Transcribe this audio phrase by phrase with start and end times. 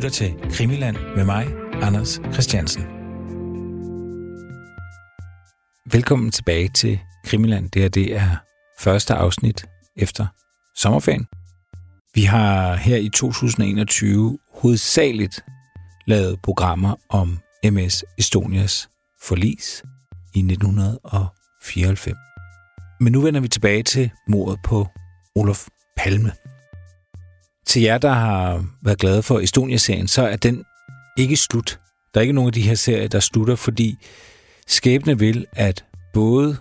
[0.00, 1.46] lytter til Krimiland med mig,
[1.82, 2.82] Anders Christiansen.
[5.92, 7.70] Velkommen tilbage til Krimiland.
[7.70, 8.36] Det her det er
[8.78, 9.66] første afsnit
[9.96, 10.26] efter
[10.76, 11.26] sommerferien.
[12.14, 15.44] Vi har her i 2021 hovedsageligt
[16.06, 18.88] lavet programmer om MS Estonias
[19.22, 19.82] forlis
[20.34, 22.16] i 1994.
[23.00, 24.86] Men nu vender vi tilbage til mordet på
[25.34, 26.32] Olof Palme.
[27.70, 30.64] Til jer, der har været glade for Estonia-serien, så er den
[31.18, 31.80] ikke slut.
[32.14, 33.96] Der er ikke nogen af de her serier, der slutter, fordi
[34.66, 36.56] skæbne vil, at både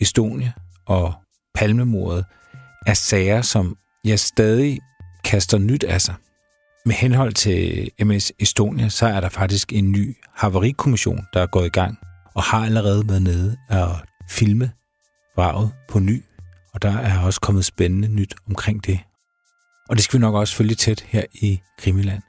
[0.00, 0.52] Estonia
[0.86, 1.14] og
[1.54, 2.24] Palmemordet
[2.86, 4.80] er sager, som jeg stadig
[5.24, 6.14] kaster nyt af sig.
[6.86, 11.66] Med henhold til MS Estonia, så er der faktisk en ny havarikommission, der er gået
[11.66, 11.98] i gang,
[12.34, 13.96] og har allerede været nede og
[14.30, 14.70] filme
[15.36, 16.22] vraget på ny.
[16.74, 19.00] Og der er også kommet spændende nyt omkring det.
[19.88, 22.22] Og det skal vi nok også følge tæt her i Krimiland.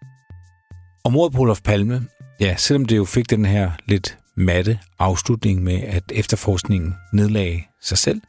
[1.03, 2.07] Og mordet på Olof Palme,
[2.39, 7.97] ja, selvom det jo fik den her lidt matte afslutning med, at efterforskningen nedlagde sig
[7.97, 8.21] selv,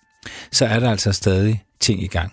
[0.52, 2.32] så er der altså stadig ting i gang.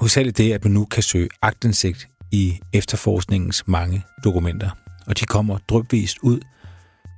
[0.00, 4.70] Hovedsageligt det, at man nu kan søge agtindsigt i efterforskningens mange dokumenter.
[5.06, 6.40] Og de kommer drøbvist ud.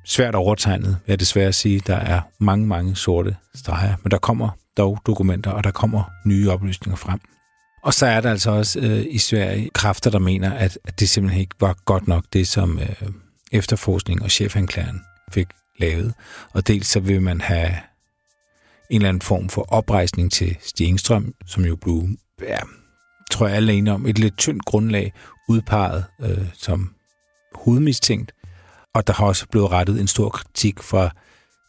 [0.05, 1.81] Svært overtegnet, vil jeg desværre sige.
[1.87, 6.51] Der er mange, mange sorte streger, men der kommer dog dokumenter, og der kommer nye
[6.51, 7.21] oplysninger frem.
[7.85, 11.09] Og så er der altså også øh, i Sverige kræfter, der mener, at, at det
[11.09, 13.03] simpelthen ikke var godt nok, det som øh,
[13.53, 15.01] efterforskning og chefanklageren
[15.33, 15.47] fik
[15.79, 16.15] lavet.
[16.53, 17.77] Og dels så vil man have
[18.91, 22.09] en eller anden form for oprejsning til Stigengstrøm, som jo blev,
[22.43, 22.59] ja,
[23.31, 25.13] tror jeg alle er enige om, et lidt tyndt grundlag
[25.49, 26.95] udpeget øh, som
[27.55, 28.33] hovedmistænkt.
[28.95, 31.11] Og der har også blevet rettet en stor kritik fra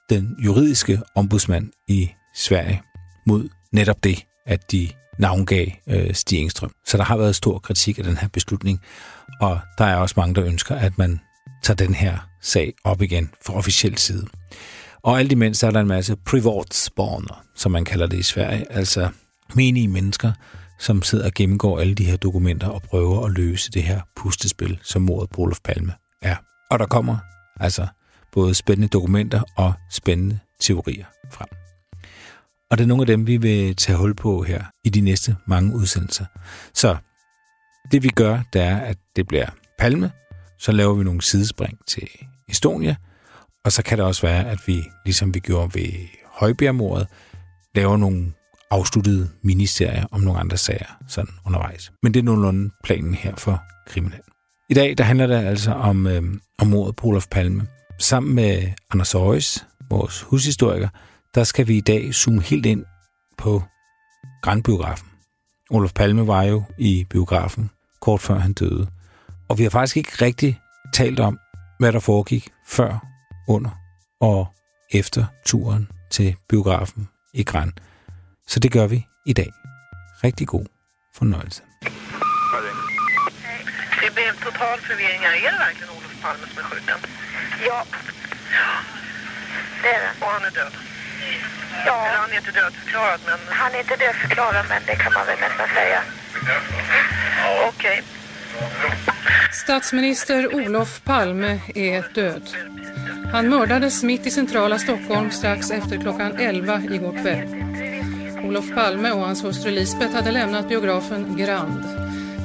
[0.10, 2.82] den juridiske ombudsmand i Sverige
[3.28, 6.72] mod netop det, at de navngav øh, Stig Engstrøm.
[6.86, 8.82] Så der har været stor kritik af den her beslutning,
[9.42, 11.20] og der er også mange, der ønsker, at man
[11.64, 14.28] tager den her sag op igen fra officiel side.
[15.04, 19.10] Og alt imens er der en masse privatsborner, som man kalder det i Sverige, altså
[19.56, 20.32] menige mennesker,
[20.80, 24.80] som sidder og gennemgår alle de her dokumenter og prøver at løse det her pustespil,
[24.84, 26.36] som mordet på Olof Palme er.
[26.72, 27.18] Og der kommer
[27.60, 27.88] altså
[28.32, 31.65] både spændende dokumenter og spændende teorier frem.
[32.72, 35.36] Og det er nogle af dem, vi vil tage hul på her i de næste
[35.48, 36.26] mange udsendelser.
[36.74, 36.98] Så
[37.92, 39.48] det vi gør, det er, at det bliver
[39.80, 40.12] Palme,
[40.60, 42.08] så laver vi nogle sidespring til
[42.50, 42.96] Estonia,
[43.66, 47.08] og så kan det også være, at vi, ligesom vi gjorde ved Højbjergmordet,
[47.76, 48.34] laver nogle
[48.72, 51.92] afsluttede miniserier om nogle andre sager sådan undervejs.
[52.04, 54.22] Men det er nogenlunde planen her for Kriminal.
[54.70, 56.24] I dag der handler det altså om, øh,
[56.60, 57.68] om mordet på Olof Palme.
[58.00, 60.90] Sammen med Anders Aarhus, vores hushistoriker,
[61.36, 62.86] der skal vi i dag zoome helt ind
[63.38, 63.64] på
[64.42, 65.08] Grandbiografen.
[65.70, 68.88] Olof Palme var jo i biografen kort før han døde.
[69.50, 70.62] Og vi har faktisk ikke rigtig
[70.94, 71.40] talt om,
[71.80, 73.06] hvad der foregik før,
[73.48, 73.70] under
[74.22, 74.48] og
[74.92, 77.74] efter turen til biografen i Grand.
[78.48, 79.52] Så det gør vi i dag.
[80.24, 80.66] Rigtig god
[81.16, 81.62] fornøjelse.
[84.02, 85.34] Det blev total forvirring här.
[85.48, 87.00] Är det verkligen Olof Palme som er skjuten?
[87.70, 87.80] Ja.
[89.84, 90.24] Det er det.
[90.24, 90.95] Og han er død.
[91.86, 95.26] Ja, Eller han är inte dödförklarad, men han är inte dödförklarad men det kan man
[95.26, 96.02] väl nästan säga.
[97.68, 98.04] okej.
[99.52, 102.50] Statsminister Olof Palme är död.
[103.32, 107.66] Han mördades mitt i centrala Stockholm strax efter klockan 11 igår kväll.
[108.46, 111.84] Olof Palme och hans hustru Lisbeth hade lämnat biografen Grand.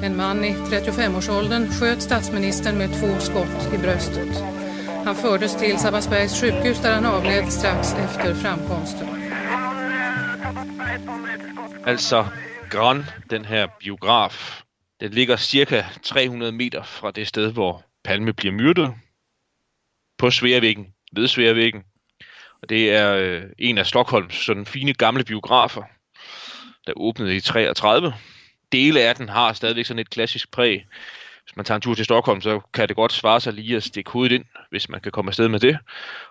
[0.03, 4.60] En man i 35-årsåldern sköt statsministern med två skott i bröstet.
[5.05, 9.07] Han fördes till Sabbatsbergs sjukhus där han avled strax efter framkomsten.
[11.85, 12.27] Altså,
[12.69, 14.61] Gran, den her biograf,
[14.99, 18.93] den ligger cirka 300 meter fra det sted, hvor Palme bliver myrdet.
[20.17, 21.83] På Sværvæggen, ved Sværvæggen.
[22.61, 25.83] Og det er øh, en af Stockholms sådan fine gamle biografer,
[26.87, 28.13] der åbnede i 33.
[28.71, 30.85] Dele af den har stadigvæk sådan et klassisk præg.
[31.51, 33.83] Hvis man tager en tur til Stockholm, så kan det godt svare sig lige at
[33.83, 35.77] stikke hovedet ind, hvis man kan komme afsted med det.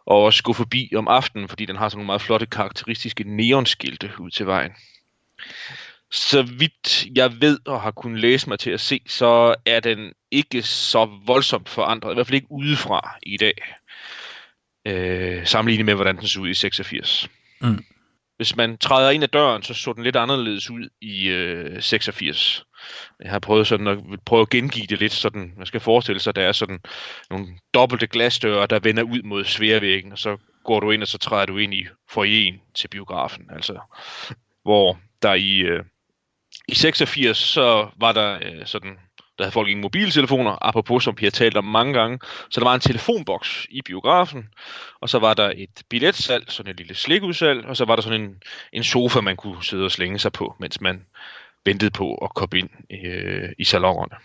[0.06, 4.10] Og også gå forbi om aftenen, fordi den har sådan nogle meget flotte, karakteristiske neonskilte
[4.18, 4.72] ud til vejen.
[6.10, 10.12] Så vidt jeg ved og har kunnet læse mig til at se, så er den
[10.30, 13.74] ikke så voldsomt forandret, i hvert fald ikke udefra i dag,
[14.86, 17.28] øh, sammenlignet med, hvordan den så ud i 86.
[17.60, 17.84] Mm.
[18.36, 22.64] Hvis man træder ind ad døren, så så den lidt anderledes ud i øh, 86.
[23.22, 26.30] Jeg har prøvet sådan at, prøve at gengive det lidt sådan, man skal forestille sig,
[26.30, 26.80] at der er sådan
[27.30, 31.18] nogle dobbelte glasdøre, der vender ud mod sværvæggen, og så går du ind, og så
[31.18, 33.78] træder du ind i foyeren til biografen, altså
[34.62, 35.84] hvor der i, øh,
[36.68, 38.98] i 86, så var der øh, sådan,
[39.38, 42.18] Der havde folk ingen mobiltelefoner, apropos som vi har talt om mange gange.
[42.50, 44.48] Så der var en telefonboks i biografen,
[45.00, 48.20] og så var der et billetsalg, sådan et lille slikudsalg, og så var der sådan
[48.20, 48.42] en,
[48.72, 51.06] en sofa, man kunne sidde og slænge sig på, mens man
[51.64, 52.70] ventede på at komme ind
[53.04, 54.16] øh, i salongerne.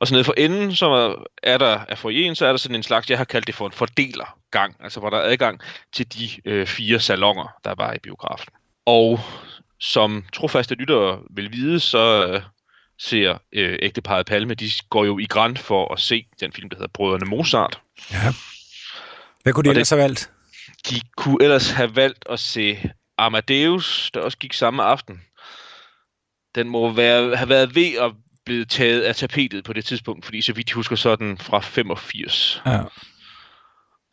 [0.00, 2.82] Og så nede for enden, så er der af foyeren, så er der sådan en
[2.82, 5.60] slags, jeg har kaldt det for en fordelergang, altså hvor der er adgang
[5.92, 8.52] til de øh, fire salonger, der var i biografen.
[8.86, 9.20] Og
[9.80, 12.42] som trofaste lyttere vil vide, så øh,
[12.98, 16.76] ser øh, ægteparet Palme, de går jo i græn for at se den film, der
[16.76, 17.80] hedder Brødrene Mozart.
[18.12, 18.16] Ja.
[19.42, 20.30] Hvad kunne de Og det- ellers have valgt?
[20.90, 25.20] De kunne ellers have valgt at se Amadeus, der også gik samme aften.
[26.54, 28.12] Den må være, have været ved at
[28.44, 31.38] blive taget af tapetet på det tidspunkt, fordi så vidt jeg husker, så er den
[31.38, 32.62] fra 85.
[32.66, 32.80] Ja.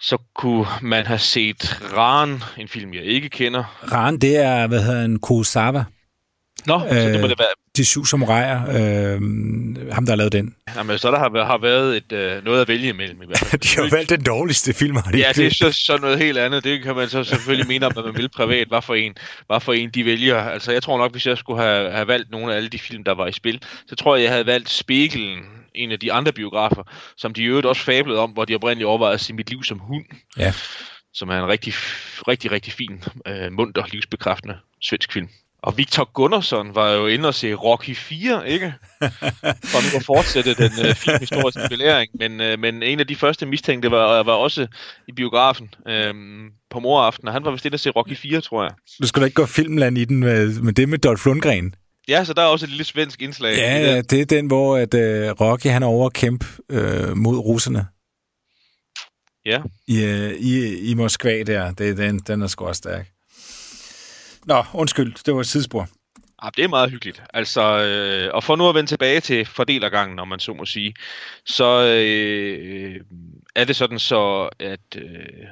[0.01, 3.63] Så kunne man have set Ran, en film, jeg ikke kender.
[3.91, 5.85] Ran, det er, hvad hedder en Kurosawa.
[6.67, 7.47] Nå, øh, så det må det være.
[7.77, 8.61] De syv samuraier.
[8.61, 9.21] Øh,
[9.91, 10.55] ham, der har lavet den.
[10.75, 13.61] Jamen, så der har, har været et, øh, noget at vælge imellem i hvert fald.
[13.65, 16.37] De har valgt den dårligste film, har de Ja, det er så, så noget helt
[16.37, 16.63] andet.
[16.63, 18.67] Det kan man så selvfølgelig mene om, hvad man vil privat.
[18.67, 19.15] Hvad for en,
[19.47, 20.37] hvad for en de vælger.
[20.37, 23.03] Altså, jeg tror nok, hvis jeg skulle have, have valgt nogle af alle de film,
[23.03, 25.39] der var i spil, så tror jeg, jeg havde valgt Spegelen,
[25.75, 26.83] en af de andre biografer,
[27.17, 29.63] som de i øvrigt også fablede om, hvor de oprindeligt overvejede at se Mit liv
[29.63, 30.05] som hund,
[30.37, 30.53] Ja.
[31.13, 31.73] som er en rigtig,
[32.27, 35.27] rigtig, rigtig fin, øh, munter, livsbekræftende svensk film.
[35.63, 38.73] Og Victor Gunnarsson var jo inde og se Rocky 4, ikke?
[39.71, 42.11] For nu at fortsætte den øh, filmhistoriske belæring.
[42.13, 44.67] Men, øh, men en af de første mistænkte var, var også
[45.07, 46.13] i biografen øh,
[46.69, 48.71] på moraften, og han var vist inde at se Rocky 4, tror jeg.
[49.01, 51.75] Du skulle da ikke gå filmland i den med, med det med Dolph Lundgren.
[52.07, 53.57] Ja, så der er også et lille svensk indslag.
[53.57, 53.87] Ja, det.
[53.87, 57.37] ja, det er den, hvor at, øh, Rocky han er over at kæmpe øh, mod
[57.37, 57.87] russerne
[59.45, 59.61] ja.
[59.87, 61.71] i, øh, i, i Moskva der.
[61.71, 63.07] Det, den, den er sgu også stærk.
[64.47, 65.79] Nå, undskyld, det var et sidespor.
[65.79, 67.23] Ja, ah, det er meget hyggeligt.
[67.33, 70.93] Altså, øh, og for nu at vende tilbage til fordelergangen, om man så må sige,
[71.45, 73.01] så øh,
[73.55, 75.47] er det sådan så, at øh,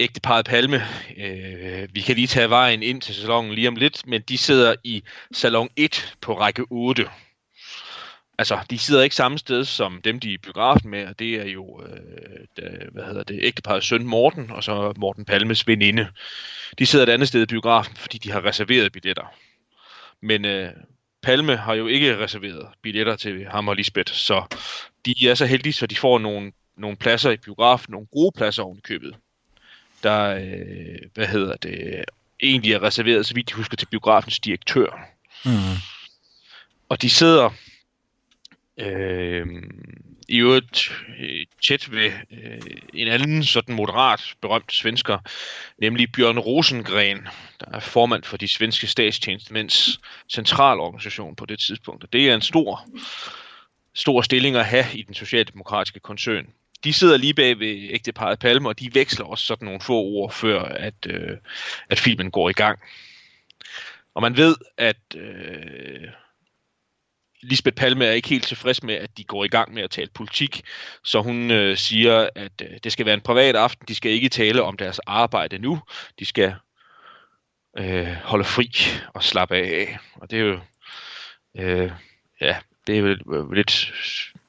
[0.00, 0.82] ægteparet Palme,
[1.16, 4.74] øh, vi kan lige tage vejen ind til salongen lige om lidt, men de sidder
[4.84, 7.08] i salon 1 på række 8.
[8.38, 11.34] Altså, de sidder ikke samme sted som dem, de er i biografen med, og det
[11.34, 16.08] er jo, øh, da, hvad hedder det, ægteparets søn Morten, og så Morten Palmes veninde.
[16.78, 19.34] De sidder et andet sted i biografen, fordi de har reserveret billetter.
[20.20, 20.70] Men øh,
[21.22, 24.56] Palme har jo ikke reserveret billetter til ham og Lisbeth, så
[25.06, 28.62] de er så heldige, så de får nogle, nogle pladser i biografen, nogle gode pladser
[28.62, 29.16] oven i købet.
[30.02, 32.04] Der, øh, hvad hedder det,
[32.42, 35.08] egentlig er reserveret, så vidt jeg husker, til biografens direktør.
[35.44, 35.76] Mm.
[36.88, 37.50] Og de sidder
[38.78, 39.46] øh,
[40.28, 42.60] i øvrigt øh, tæt ved øh,
[42.94, 45.18] en anden sådan moderat berømt svensker,
[45.78, 47.28] nemlig Bjørn Rosengren,
[47.60, 50.00] der er formand for de svenske statstjenestemænds
[50.32, 52.04] centralorganisation på det tidspunkt.
[52.04, 52.88] Og det er en stor,
[53.94, 56.46] stor stilling at have i den socialdemokratiske koncern.
[56.84, 60.32] De sidder lige bag ved ægteparet Palme, og de veksler også sådan nogle få ord,
[60.32, 61.36] før at, øh,
[61.90, 62.78] at filmen går i gang.
[64.14, 66.08] Og man ved, at øh,
[67.44, 70.10] Lisbeth Palme er ikke helt tilfreds med, at de går i gang med at tale
[70.14, 70.62] politik,
[71.04, 73.84] så hun øh, siger, at øh, det skal være en privat aften.
[73.88, 75.80] De skal ikke tale om deres arbejde nu.
[76.18, 76.54] De skal
[77.78, 78.70] øh, holde fri
[79.14, 79.98] og slappe af.
[80.14, 80.60] Og det er jo,
[81.58, 81.90] øh,
[82.40, 82.56] ja,
[82.86, 84.40] det er jo lidt, øh,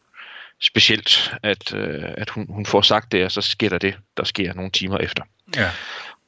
[0.62, 4.24] specielt, at, øh, at hun, hun får sagt det, og så sker der det, der
[4.24, 5.24] sker nogle timer efter.
[5.56, 5.72] Ja.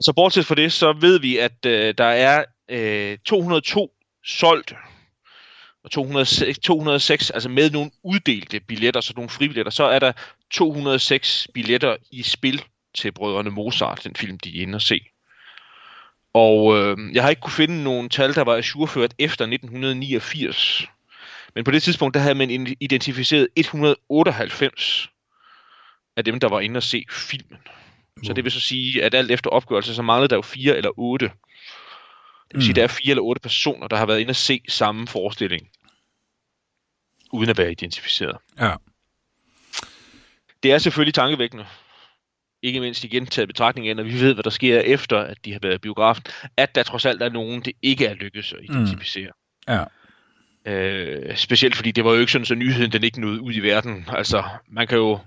[0.02, 3.92] Så bortset fra det, så ved vi, at øh, der er øh, 202
[4.26, 4.76] solgte,
[5.88, 10.12] og 206, 206, altså med nogle uddelte billetter, så nogle fribilletter, så er der
[10.52, 12.64] 206 billetter i spil
[12.96, 15.02] til Brødrene Mozart, den film, de er inde og se.
[16.34, 20.86] Og øh, jeg har ikke kunne finde nogen tal, der var ajourført efter 1989.
[21.56, 25.10] Men på det tidspunkt, der havde man identificeret 198
[26.18, 27.60] af dem, der var inde og se filmen.
[28.24, 30.92] Så det vil så sige, at alt efter opgørelse, så manglede der jo fire eller
[30.98, 31.32] otte.
[32.48, 34.36] Det vil sige, at der er fire eller otte personer, der har været inde og
[34.36, 35.68] se samme forestilling,
[37.32, 38.38] uden at være identificeret.
[38.60, 38.74] Ja.
[40.64, 41.66] Det er selvfølgelig tankevækkende,
[42.62, 45.52] ikke mindst igen taget betragtning af, når vi ved, hvad der sker efter, at de
[45.52, 46.24] har været i biografen,
[46.58, 49.32] at der trods alt er nogen, det ikke er lykkedes at identificere.
[49.68, 49.84] Ja.
[50.66, 53.60] Øh, specielt fordi det var jo ikke sådan, så nyheden den ikke nåede ud i
[53.60, 54.06] verden.
[54.10, 55.20] Altså, man kan jo...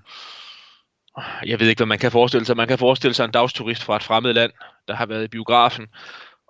[1.46, 2.56] Jeg ved ikke, hvad man kan forestille sig.
[2.56, 4.52] Man kan forestille sig en dagsturist fra et fremmed land,
[4.88, 5.86] der har været i biografen,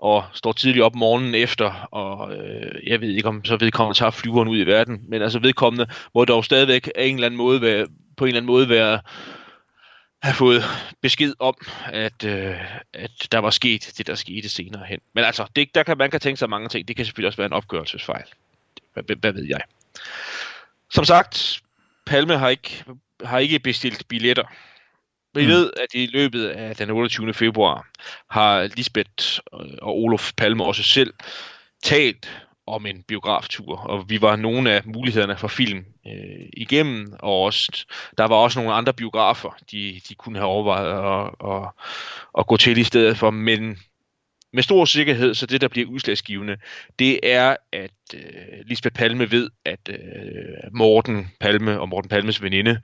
[0.00, 4.10] og står tidligt op morgenen efter, og øh, jeg ved ikke, om så vedkommende tager
[4.10, 7.60] flyveren ud i verden, men altså vedkommende må dog stadigvæk af en eller anden måde
[7.60, 9.00] være, på en eller anden måde være,
[10.22, 10.62] have fået
[11.00, 11.54] besked om,
[11.86, 12.56] at, øh,
[12.94, 15.00] at der var sket det, der skete senere hen.
[15.14, 16.88] Men altså, det, der kan, man kan tænke sig mange ting.
[16.88, 18.24] Det kan selvfølgelig også være en opgørelsesfejl.
[18.92, 19.60] Hvad, hvad, hvad ved jeg?
[20.90, 21.60] Som sagt,
[22.06, 22.84] Palme har ikke,
[23.24, 24.44] har ikke bestilt billetter.
[25.34, 25.48] Vi Mm.
[25.48, 27.34] ved, at i løbet af den 28.
[27.34, 27.88] februar
[28.30, 29.38] har Lisbeth
[29.82, 31.14] og Olof Palme også selv
[31.82, 37.42] talt om en biograftur, og vi var nogle af mulighederne for film øh, igennem, og
[37.42, 37.86] også,
[38.18, 41.68] der var også nogle andre biografer, de, de kunne have overvejet at, at,
[42.38, 43.78] at gå til i stedet for, men
[44.52, 46.56] med stor sikkerhed, så det, der bliver udslagsgivende,
[46.98, 48.20] det er, at øh,
[48.66, 49.96] Lisbeth Palme ved, at øh,
[50.72, 52.80] Morten Palme og Morten Palmes veninde,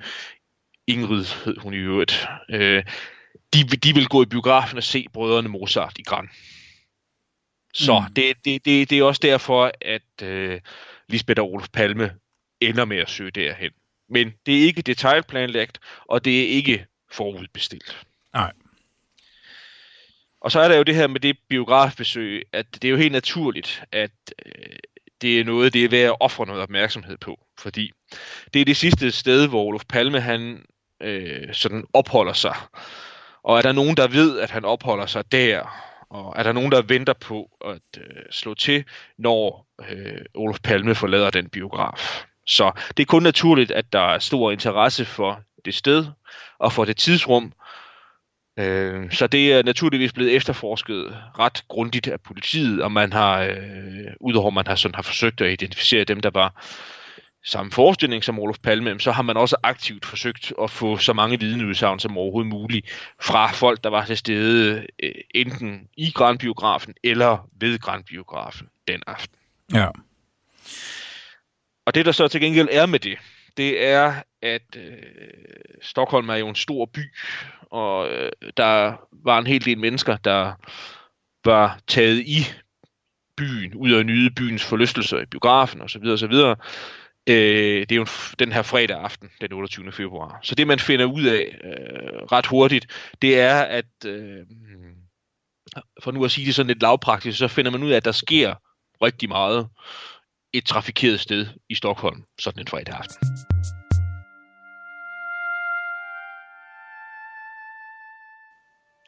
[0.86, 2.84] Ingrid hed hun i øvrigt, øh,
[3.54, 6.28] de, de vil gå i biografen og se brødrene Mozart i Gran.
[7.74, 8.04] Så Mm.
[8.08, 8.14] mm.
[8.14, 10.60] det, det, det, det er også derfor, at øh,
[11.08, 12.14] Lisbeth og Olof Palme
[12.60, 13.70] ender med at søge derhen.
[14.08, 18.06] Men det er ikke detaljplanlagt, og det er ikke forudbestilt.
[18.34, 18.52] Nej.
[20.40, 23.12] Og så er der jo det her med det biografbesøg, at det er jo helt
[23.12, 24.10] naturligt, at
[24.46, 24.76] øh,
[25.20, 27.46] det er noget, det er værd at ofre noget opmærksomhed på.
[27.58, 27.92] Fordi
[28.54, 30.64] det er det sidste sted, hvor Olof Palme han
[31.02, 32.56] øh, sådan opholder sig.
[33.42, 36.72] Og er der nogen, der ved, at han opholder sig der, og er der nogen,
[36.72, 38.84] der venter på at øh, slå til,
[39.18, 42.24] når øh, Olof Palme forlader den biograf.
[42.46, 46.06] Så det er kun naturligt, at der er stor interesse for det sted
[46.58, 47.52] og for det tidsrum,
[48.58, 54.06] Øh, så det er naturligvis blevet efterforsket ret grundigt af politiet, og man har, øh,
[54.20, 56.64] udover man har, sådan, har forsøgt at identificere dem, der var
[57.46, 61.40] samme forestilling som Olof Palme, så har man også aktivt forsøgt at få så mange
[61.40, 62.86] vidneudsagn som overhovedet muligt
[63.20, 69.36] fra folk, der var til stede øh, enten i Grandbiografen eller ved Grandbiografen den aften.
[69.72, 69.88] Ja.
[71.86, 73.18] Og det, der så til gengæld er med det,
[73.56, 74.96] det er, at øh,
[75.82, 77.14] Stockholm er jo en stor by,
[77.70, 80.52] og øh, der var en hel del mennesker, der
[81.44, 82.38] var taget i
[83.36, 86.04] byen, ud af nyde byens forlystelser i biografen osv.
[86.04, 86.32] osv.
[87.28, 89.92] Øh, det er jo en den her fredag aften, den 28.
[89.92, 90.38] februar.
[90.42, 92.86] Så det, man finder ud af øh, ret hurtigt,
[93.22, 94.46] det er, at øh,
[96.02, 98.12] for nu at sige det sådan lidt lavpraktisk, så finder man ud af, at der
[98.12, 98.54] sker
[99.02, 99.68] rigtig meget
[100.52, 103.16] et trafikeret sted i Stockholm, sådan en fredag aften.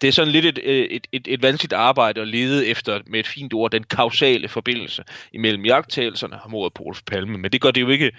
[0.01, 3.21] Det er sådan lidt et, øh, et, et, et vanskeligt arbejde at lede efter, med
[3.21, 7.39] et fint ord, den kausale forbindelse imellem jagttagelserne og mordet på Olof Palme.
[7.39, 8.13] Men det gør det jo ikke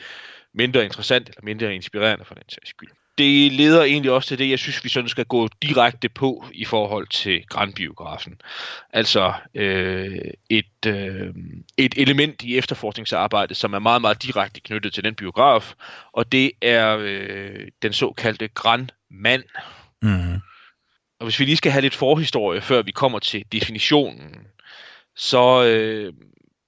[0.54, 2.90] mindre interessant eller mindre inspirerende for den sags skyld.
[3.18, 6.66] Det leder egentlig også til det, jeg synes, vi sådan skal gå direkte på i
[6.66, 8.42] forhold til Grandbiografen.
[8.94, 10.20] Altså øh,
[10.50, 11.34] et, øh,
[11.78, 15.74] et element i efterforskningsarbejdet, som er meget, meget direkte knyttet til den biograf,
[16.14, 19.44] og det er øh, den såkaldte Grandmand.
[20.02, 20.42] Mm.
[21.20, 24.48] Og hvis vi lige skal have lidt forhistorie, før vi kommer til definitionen,
[25.16, 26.14] så øh,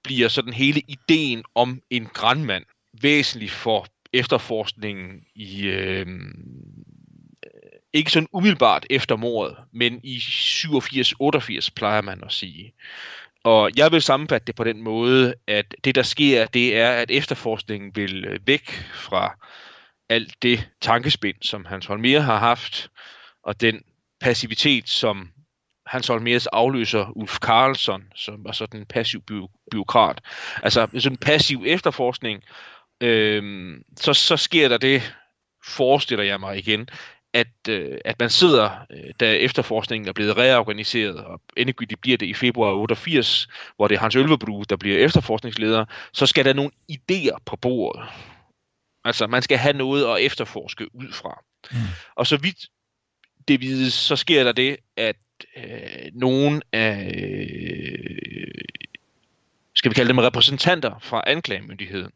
[0.03, 2.65] bliver sådan hele ideen om en grandmand
[3.01, 6.07] væsentlig for efterforskningen i øh,
[7.93, 12.73] ikke sådan umiddelbart efter mordet, men i 87-88 plejer man at sige.
[13.43, 17.11] Og jeg vil sammenfatte det på den måde, at det der sker, det er, at
[17.11, 19.47] efterforskningen vil øh, væk fra
[20.09, 22.89] alt det tankespind, som Hans Holmer har haft,
[23.43, 23.83] og den
[24.21, 25.29] passivitet, som
[25.85, 30.21] Hans Holmers afløser Ulf Karlsson, som var sådan en passiv by- byråkrat.
[30.63, 32.43] Altså sådan en passiv efterforskning,
[33.01, 35.13] øhm, så, så sker der det,
[35.65, 36.89] forestiller jeg mig igen,
[37.33, 42.25] at, øh, at man sidder, øh, da efterforskningen er blevet reorganiseret, og endegyldigt bliver det
[42.25, 46.71] i februar 88, hvor det er Hans Ølvebru, der bliver efterforskningsleder, så skal der nogle
[46.91, 48.03] idéer på bordet.
[49.03, 51.43] Altså, man skal have noget at efterforske ud fra.
[51.71, 51.77] Mm.
[52.15, 52.65] Og så vidt
[53.47, 55.15] det vides, så sker der det, at
[55.57, 58.47] øh, nogen af, øh,
[59.75, 62.11] skal vi kalde dem repræsentanter fra anklagemyndigheden,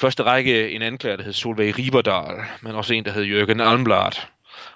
[0.00, 4.12] første række en anklager, der hed Solveig Riberdal, men også en, der hed Jørgen Almblad.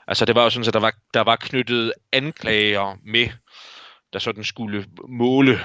[0.07, 3.29] Altså det var jo sådan, at der var, der var knyttet anklager med,
[4.13, 5.61] der sådan skulle måle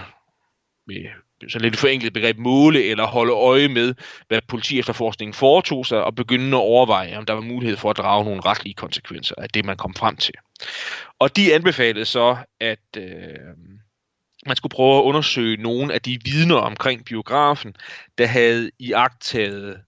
[0.87, 1.05] med
[1.47, 3.95] så lidt forenklet begreb, måle eller holde øje med,
[4.27, 8.25] hvad politiefterforskningen foretog sig, og begynde at overveje, om der var mulighed for at drage
[8.25, 10.33] nogle retlige konsekvenser af det, man kom frem til.
[11.19, 13.03] Og de anbefalede så, at øh,
[14.45, 17.75] man skulle prøve at undersøge nogle af de vidner omkring biografen,
[18.17, 19.79] der havde iagtaget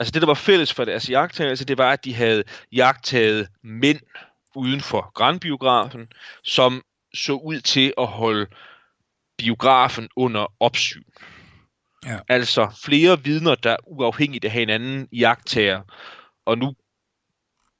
[0.00, 4.00] Altså det, der var fælles for deres jagttagelse, det var, at de havde jagttaget mænd
[4.54, 6.12] uden for Grandbiografen,
[6.44, 6.82] som
[7.14, 8.46] så ud til at holde
[9.40, 11.02] biografen under opsyn.
[12.06, 12.18] Ja.
[12.28, 15.82] Altså flere vidner, der uafhængigt af hinanden jagttager.
[16.46, 16.74] Og nu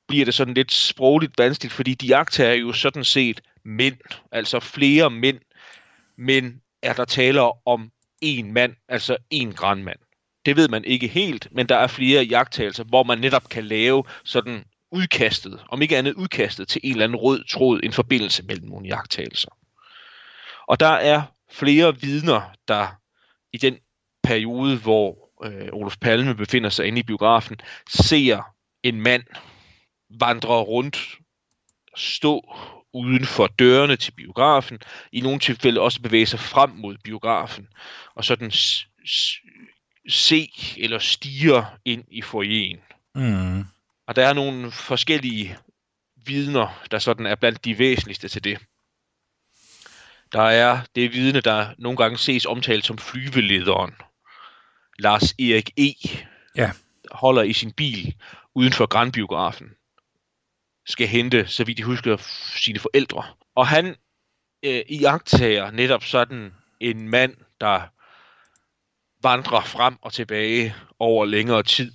[0.08, 3.96] bliver det sådan lidt sprogligt vanskeligt, fordi de jagttager jo sådan set mænd,
[4.32, 5.38] altså flere mænd,
[6.18, 7.90] men er der taler om
[8.20, 9.98] en mand, altså en grandmand.
[10.46, 14.04] Det ved man ikke helt, men der er flere jagttagelser, hvor man netop kan lave
[14.24, 18.68] sådan udkastet, om ikke andet udkastet til en eller anden rød tråd, en forbindelse mellem
[18.68, 19.50] nogle jagttagelser.
[20.66, 22.88] Og der er flere vidner, der
[23.52, 23.78] i den
[24.22, 27.56] periode, hvor øh, Olof Palme befinder sig inde i biografen,
[27.88, 28.42] ser
[28.82, 29.22] en mand
[30.10, 31.18] vandre rundt,
[31.96, 32.54] stå
[32.92, 34.78] uden for dørene til biografen,
[35.12, 37.68] i nogle tilfælde også bevæge sig frem mod biografen,
[38.14, 38.50] og sådan
[40.08, 42.80] se eller stige ind i foyeren.
[43.14, 43.64] Mm.
[44.06, 45.56] Og der er nogle forskellige
[46.26, 48.58] vidner, der sådan er blandt de væsentligste til det.
[50.32, 53.94] Der er det vidne, der nogle gange ses omtalt som flyvelederen.
[54.98, 55.92] Lars Erik E.
[56.56, 56.72] Ja.
[57.12, 58.14] holder i sin bil
[58.54, 59.70] uden for Grandbiografen.
[60.86, 62.16] Skal hente, så vidt jeg husker,
[62.56, 63.24] sine forældre.
[63.54, 63.96] Og han
[64.62, 67.80] øh, iagtager netop sådan en mand, der
[69.22, 71.92] vandrer frem og tilbage over længere tid,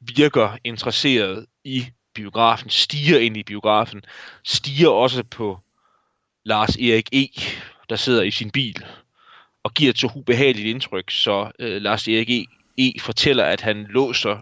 [0.00, 4.02] virker interesseret i biografen, stiger ind i biografen,
[4.44, 5.60] stiger også på
[6.48, 7.26] Lars Erik E.,
[7.88, 8.84] der sidder i sin bil,
[9.62, 12.46] og giver et så ubehageligt indtryk, så øh, Lars Erik E.
[12.78, 14.38] e fortæller, at han låser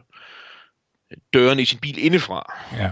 [1.33, 2.55] dørene i sin bil indefra.
[2.73, 2.91] Ja.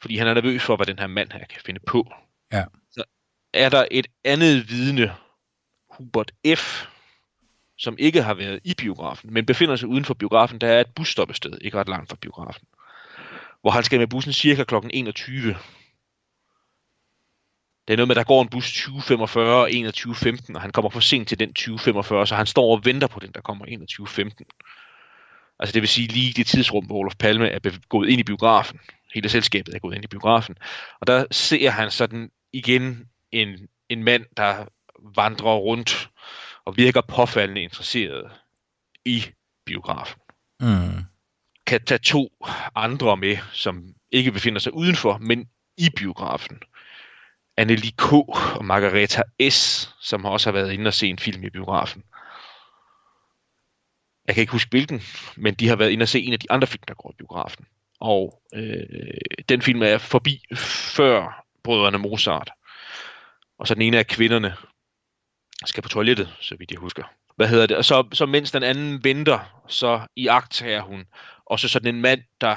[0.00, 2.12] Fordi han er nervøs for, hvad den her mand her kan finde på.
[2.52, 2.64] Ja.
[2.90, 3.04] Så
[3.54, 5.14] er der et andet vidne,
[5.90, 6.86] Hubert F.,
[7.78, 10.58] som ikke har været i biografen, men befinder sig uden for biografen.
[10.58, 12.66] Der er et busstoppested, ikke ret langt fra biografen,
[13.60, 14.74] hvor han skal med bussen cirka kl.
[14.90, 15.56] 21.
[17.90, 20.90] Det er noget med, at der går en bus 20.45 og 21.15, og han kommer
[20.90, 25.54] for sent til den 20.45, så han står og venter på den, der kommer 21.15.
[25.58, 28.80] Altså det vil sige lige det tidsrum, hvor Olof Palme er gået ind i biografen.
[29.14, 30.56] Hele selskabet er gået ind i biografen.
[31.00, 34.64] Og der ser han sådan igen en, en mand, der
[35.14, 36.10] vandrer rundt
[36.64, 38.30] og virker påfaldende interesseret
[39.04, 39.24] i
[39.66, 40.20] biografen.
[40.60, 41.04] Mm.
[41.66, 42.28] Kan tage to
[42.74, 46.62] andre med, som ikke befinder sig udenfor, men i biografen.
[47.60, 48.12] Anneli K.
[48.12, 52.04] og Margareta S., som også har været inde og se en film i biografen.
[54.26, 55.02] Jeg kan ikke huske hvilken,
[55.36, 57.16] men de har været inde og se en af de andre film, der går i
[57.18, 57.66] biografen.
[58.00, 62.50] Og øh, den film er forbi før Brødrene Mozart.
[63.58, 64.56] Og så den ene af kvinderne
[65.66, 67.02] skal på toilettet, så vidt jeg husker.
[67.36, 67.76] Hvad hedder det?
[67.76, 71.04] Og så, så mens den anden venter, så i akt er hun.
[71.46, 72.56] Og så sådan en mand, der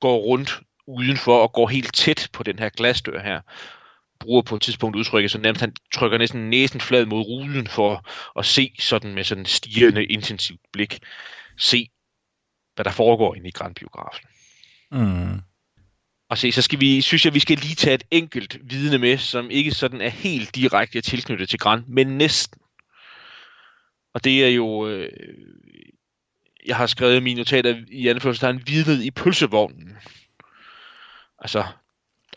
[0.00, 3.40] går rundt udenfor og går helt tæt på den her glasdør her
[4.20, 8.08] bruger på et tidspunkt udtrykket, så nærmest han trykker næsten næsen flad mod ruden for
[8.38, 10.98] at se sådan med sådan stigende intensivt blik,
[11.58, 11.88] se
[12.74, 14.28] hvad der foregår inde i Grandbiografen.
[14.90, 15.40] Mm.
[16.30, 19.18] Og se, så skal vi, synes jeg, vi skal lige tage et enkelt vidne med,
[19.18, 22.60] som ikke sådan er helt direkte tilknyttet til Grand, men næsten.
[24.14, 25.08] Og det er jo, øh,
[26.66, 29.96] jeg har skrevet mine notater i anførselstegn, vidnet i pølsevognen.
[31.38, 31.64] Altså,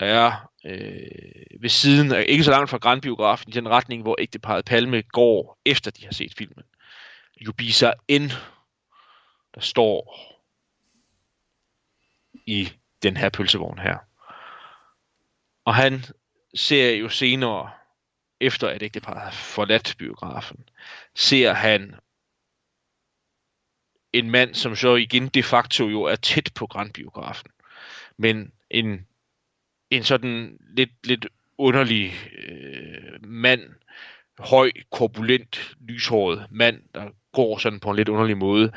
[0.00, 4.16] der er øh, ved siden af, ikke så langt fra Grandbiografen, i den retning, hvor
[4.18, 6.64] ægteparet Palme går, efter de har set filmen.
[7.40, 8.28] Jubisa N,
[9.54, 10.18] der står
[12.46, 12.72] i
[13.02, 13.98] den her pølsevogn her.
[15.64, 16.04] Og han
[16.54, 17.70] ser jo senere,
[18.40, 20.68] efter at ægteparet har forladt biografen,
[21.14, 21.94] ser han
[24.12, 27.50] en mand, som så igen de facto jo er tæt på Grandbiografen.
[28.16, 29.06] Men en,
[29.92, 31.26] en sådan lidt, lidt
[31.58, 32.12] underlig
[32.48, 33.70] øh, mand,
[34.38, 38.72] høj, korpulent, lyshåret mand, der går sådan på en lidt underlig måde,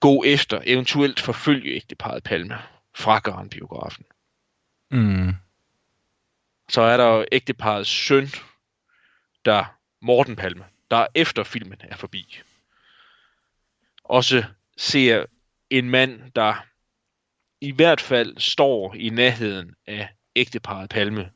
[0.00, 2.58] gå efter, eventuelt forfølge ægteparet Palme
[2.94, 4.04] fra Grandbiografen.
[4.90, 5.32] Mm.
[6.68, 8.28] Så er der jo ægteparets søn,
[9.44, 12.40] der Morten Palme, der efter filmen er forbi,
[14.04, 14.44] også
[14.76, 15.24] ser
[15.70, 16.66] en mand, der
[17.60, 21.30] i hvert fald står i nærheden af ægteparret Palme,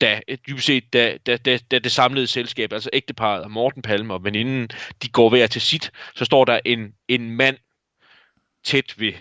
[0.00, 4.14] da, dybest set, da, da, da, da det samlede selskab, altså ægteparret og Morten Palme
[4.14, 4.68] og veninden,
[5.02, 7.56] de går hver til sit, så står der en, en mand
[8.64, 9.12] tæt ved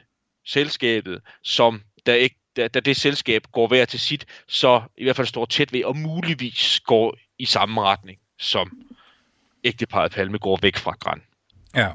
[0.45, 5.15] selskabet, som der ikke da, da det selskab går hver til sit, så i hvert
[5.15, 8.81] fald står tæt ved, og muligvis går i samme retning, som
[9.63, 11.21] ægteparret Palme går væk fra Gran.
[11.75, 11.91] Ja.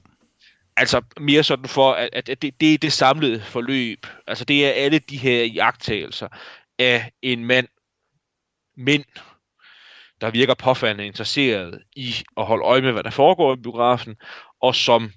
[0.77, 4.07] Altså mere sådan for, at, at det, det er det samlede forløb.
[4.27, 6.29] Altså det er alle de her jagttagelser
[6.79, 7.69] af en mand,
[8.77, 9.05] mænd,
[10.21, 14.17] der virker påfaldende interesseret i at holde øje med, hvad der foregår i biografen,
[14.61, 15.12] og som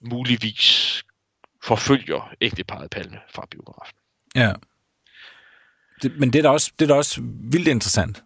[0.00, 1.04] muligvis
[1.62, 3.96] forfølger ægteparret Palme fra biografen.
[4.34, 4.52] Ja.
[6.02, 8.22] Det, men det er, da også, det er da også vildt interessant.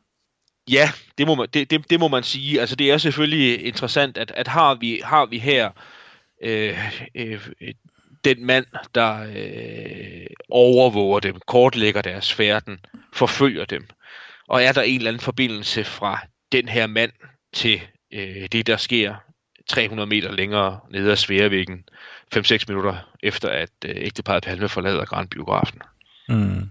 [0.70, 2.60] Ja, det må man, det, det, det må man sige.
[2.60, 5.70] Altså, det er selvfølgelig interessant, at, at har, vi, har vi her
[6.42, 6.78] øh,
[7.14, 7.48] øh,
[8.24, 12.78] den mand, der øh, overvåger dem, kortlægger deres færden,
[13.12, 13.88] forfølger dem.
[14.48, 16.18] Og er der en eller anden forbindelse fra
[16.52, 17.12] den her mand
[17.52, 17.80] til
[18.12, 19.14] øh, det, der sker
[19.68, 21.84] 300 meter længere nede ad Sværvæggen,
[22.36, 25.80] 5-6 minutter efter, at øh, ægteparet Palme forlader Grand Biografen.
[26.28, 26.70] Mm.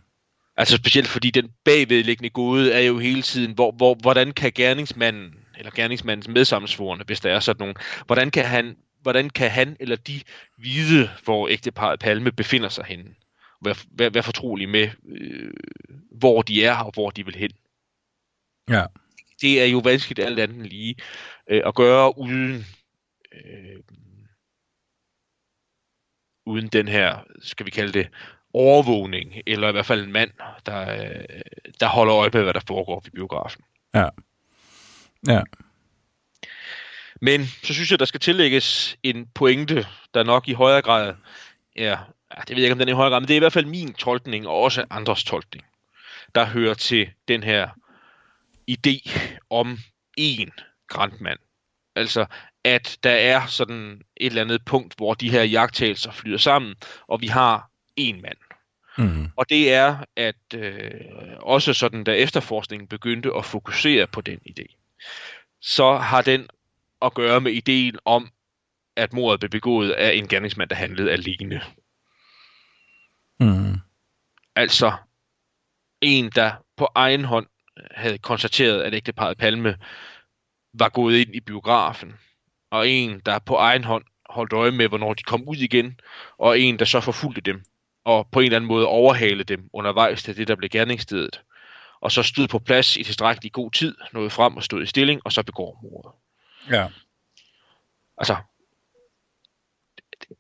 [0.57, 5.35] Altså specielt fordi den bagvedliggende gode er jo hele tiden, hvor, hvor, hvordan kan gerningsmanden,
[5.57, 9.95] eller gerningsmandens medsammensvorene, hvis der er sådan nogen, hvordan kan han, hvordan kan han eller
[9.95, 10.21] de
[10.57, 13.15] vide, hvor ægteparet Palme befinder sig henne?
[13.65, 15.53] Vær, vær, vær fortrolig med, øh,
[16.11, 17.51] hvor de er og hvor de vil hen.
[18.69, 18.85] Ja.
[19.41, 20.95] Det er jo vanskeligt alt andet lige
[21.49, 22.65] øh, at gøre uden
[23.31, 23.79] øh,
[26.45, 28.09] uden den her, skal vi kalde det,
[28.53, 30.31] overvågning, eller i hvert fald en mand,
[30.65, 31.41] der, øh,
[31.79, 33.63] der holder øje med, hvad der foregår ved biografen.
[33.93, 34.09] Ja.
[35.27, 35.41] Ja.
[37.21, 41.13] Men så synes jeg, der skal tillægges en pointe, der nok i højere grad er,
[41.75, 41.97] ja,
[42.47, 43.53] det ved jeg ikke, om den er i højere grad, men det er i hvert
[43.53, 45.65] fald min tolkning, og også andres tolkning,
[46.35, 47.69] der hører til den her
[48.71, 49.77] idé om
[50.19, 50.49] én
[50.87, 51.39] grandmand.
[51.95, 52.25] Altså,
[52.63, 56.75] at der er sådan et eller andet punkt, hvor de her jagttagelser flyder sammen,
[57.07, 58.37] og vi har en mand.
[58.97, 59.31] Mm.
[59.35, 60.91] Og det er, at øh,
[61.39, 64.65] også sådan, da efterforskningen begyndte at fokusere på den idé,
[65.61, 66.47] så har den
[67.01, 68.31] at gøre med ideen om,
[68.95, 71.61] at mordet blev begået af en gerningsmand, der handlede alene.
[73.39, 73.75] Mm.
[74.55, 74.91] Altså
[76.01, 77.47] en, der på egen hånd
[77.91, 79.77] havde konstateret, at ægteparet Palme
[80.73, 82.13] var gået ind i biografen,
[82.71, 85.99] og en, der på egen hånd holdt øje med, hvornår de kom ud igen,
[86.37, 87.63] og en, der så forfulgte dem,
[88.05, 91.41] og på en eller anden måde overhalede dem undervejs til det, der blev gerningsstedet,
[92.01, 95.21] og så stod på plads i tilstrækkelig god tid, nåede frem og stod i stilling,
[95.25, 96.20] og så begår mordet.
[96.69, 96.87] Ja.
[98.17, 98.35] Altså,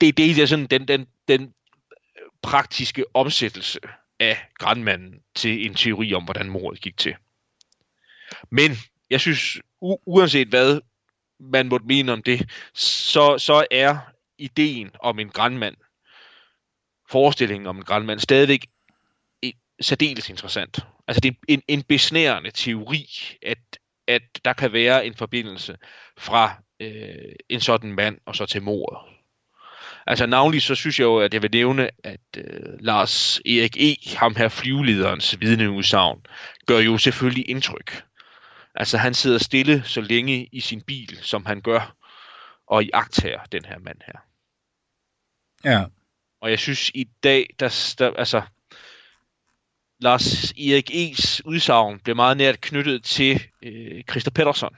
[0.01, 3.79] det, det er sådan den, den, den øh, praktiske omsættelse
[4.19, 7.15] af grandmanden til en teori om, hvordan mordet gik til.
[8.49, 8.71] Men
[9.09, 10.81] jeg synes, u- uanset hvad
[11.39, 13.97] man måtte mene om det, så, så er
[14.37, 15.75] ideen om en grandmand,
[17.09, 18.65] forestillingen om en grandmand, stadigvæk
[19.41, 20.79] i- særdeles interessant.
[21.07, 23.09] Altså det er en, en besnærende teori,
[23.41, 23.57] at,
[24.07, 25.77] at der kan være en forbindelse
[26.17, 29.13] fra øh, en sådan mand og så til mordet.
[30.07, 34.17] Altså navnlig så synes jeg jo, at jeg vil nævne, at øh, Lars Erik E.,
[34.17, 36.25] ham her flyvelederens vidneudsagn,
[36.65, 38.03] gør jo selvfølgelig indtryk.
[38.75, 41.95] Altså han sidder stille så længe i sin bil, som han gør,
[42.67, 42.89] og i
[43.23, 44.19] her den her mand her.
[45.71, 45.85] Ja.
[46.41, 48.41] Og jeg synes i dag, der, der altså,
[50.01, 54.75] Lars Erik E's udsagn blev meget nært knyttet til øh, Christer Pettersson.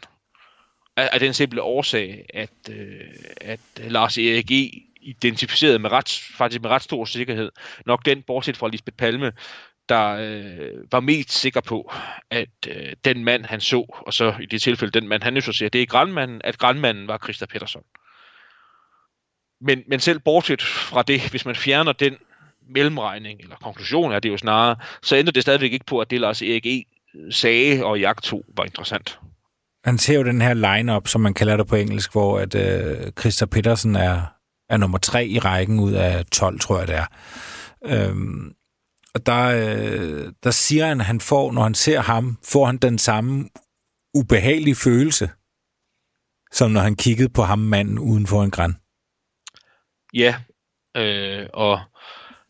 [0.97, 3.01] Af, af den simple årsag, at, øh,
[3.41, 4.71] at Lars Erik E.
[5.01, 7.51] identificerede med ret, faktisk med ret stor sikkerhed,
[7.85, 9.31] nok den, bortset fra Lisbeth Palme,
[9.89, 11.93] der øh, var mest sikker på,
[12.29, 15.41] at øh, den mand, han så, og så i det tilfælde den mand, han nu
[15.41, 17.83] så ser, det er grandmanden, at grandmanden var Christa Pettersson.
[19.61, 22.17] Men, men selv bortset fra det, hvis man fjerner den
[22.69, 26.21] mellemregning, eller konklusion er det jo snarere, så ændrer det stadigvæk ikke på, at det
[26.21, 26.83] Lars Erik E.
[27.31, 29.19] sagde og jagt 2 var interessant.
[29.85, 33.11] Han ser jo den her line-up, som man kalder det på engelsk, hvor at øh,
[33.19, 34.21] Christa Petersen er,
[34.69, 37.05] er nummer tre i rækken ud af 12, tror jeg det er.
[37.85, 38.53] Øhm,
[39.13, 42.77] og der, øh, der siger han, at han får, når han ser ham, får han
[42.77, 43.49] den samme
[44.13, 45.29] ubehagelige følelse,
[46.51, 48.75] som når han kiggede på ham manden uden for en græn.
[50.13, 50.35] Ja,
[50.97, 51.79] øh, og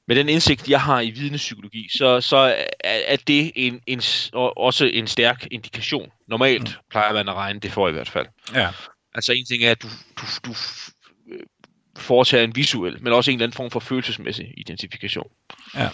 [0.08, 4.02] med den indsigt, jeg har i vidnepsykologi, så, så er, er det en, en,
[4.34, 6.12] også en stærk indikation.
[6.28, 6.90] Normalt mm.
[6.90, 8.28] plejer man at regne det for i hvert fald.
[8.54, 8.70] Ja.
[9.16, 9.88] Altså en ting er, at du,
[10.18, 10.56] du, du
[11.98, 15.28] foretager en visuel, men også en eller anden form for følelsesmæssig identifikation.
[15.76, 15.90] Ja.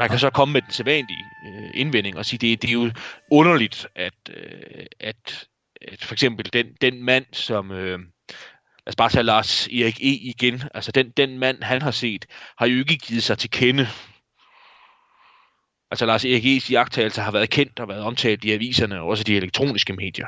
[0.00, 2.90] Man kan så komme med den sædvanlige øh, indvending og sige, det, det er jo
[3.30, 5.46] underligt, at, øh, at,
[5.82, 7.70] at for eksempel den, den mand, som...
[7.70, 7.98] Øh,
[8.86, 10.18] lad os bare tage Lars Erik E.
[10.22, 10.62] igen.
[10.74, 12.26] Altså den, den mand, han har set,
[12.58, 13.88] har jo ikke givet sig til kende.
[15.90, 19.24] Altså Lars Erik E's jagttagelser har været kendt og været omtalt i aviserne og også
[19.24, 20.26] de elektroniske medier.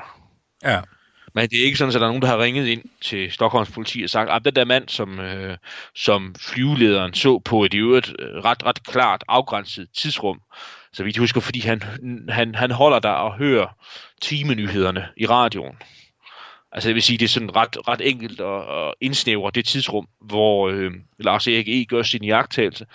[0.65, 0.81] Ja.
[1.35, 3.71] Men det er ikke sådan, at der er nogen, der har ringet ind til Stockholms
[3.71, 5.57] politi og sagt, at den der mand, som, øh,
[5.95, 10.41] som flyvelederen så på et i øvrigt øh, ret, ret klart afgrænset tidsrum,
[10.93, 11.83] så vidt jeg husker, fordi han,
[12.29, 13.77] han, han holder der og hører
[14.23, 15.77] timenyhederne i radioen.
[16.73, 20.09] Altså det vil sige, det er sådan ret, ret enkelt at, at indsnævre det tidsrum,
[20.21, 21.85] hvor øh, Lars Erik E.
[21.85, 22.87] gør sin jagttagelse.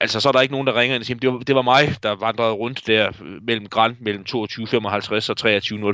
[0.00, 1.62] altså, så er der ikke nogen, der ringer ind og siger, det var, det var
[1.62, 5.36] mig, der vandrede rundt der øh, mellem Grand, mellem 22.55 og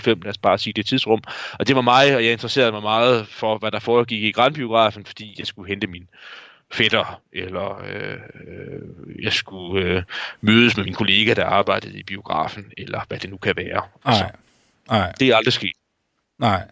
[0.00, 1.22] 23.05, lad os bare sige det tidsrum.
[1.58, 5.04] Og det var mig, og jeg interesserede mig meget for, hvad der foregik i Grand-biografen,
[5.04, 6.08] fordi jeg skulle hente min
[6.72, 10.02] fætter, eller øh, øh, jeg skulle øh,
[10.40, 13.82] mødes med min kollega, der arbejdede i biografen, eller hvad det nu kan være.
[14.04, 14.32] Nej,
[14.90, 15.72] nej, Det er aldrig sket.
[16.38, 16.62] nej.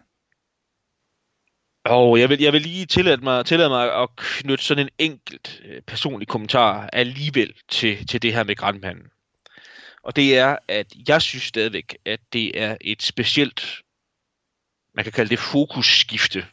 [1.85, 5.61] Og jeg vil, jeg vil lige tillade mig, tillade mig at knytte sådan en enkelt
[5.65, 9.07] øh, personlig kommentar alligevel til, til det her med grandmanden.
[10.03, 13.83] Og det er, at jeg synes stadigvæk, at det er et specielt,
[14.95, 16.47] man kan kalde det fokusskifte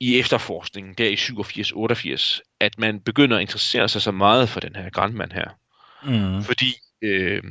[0.00, 4.76] i efterforskningen der i 87-88, at man begynder at interessere sig så meget for den
[4.76, 5.50] her grandmand her.
[6.04, 6.42] Mm.
[6.42, 7.42] Fordi øh,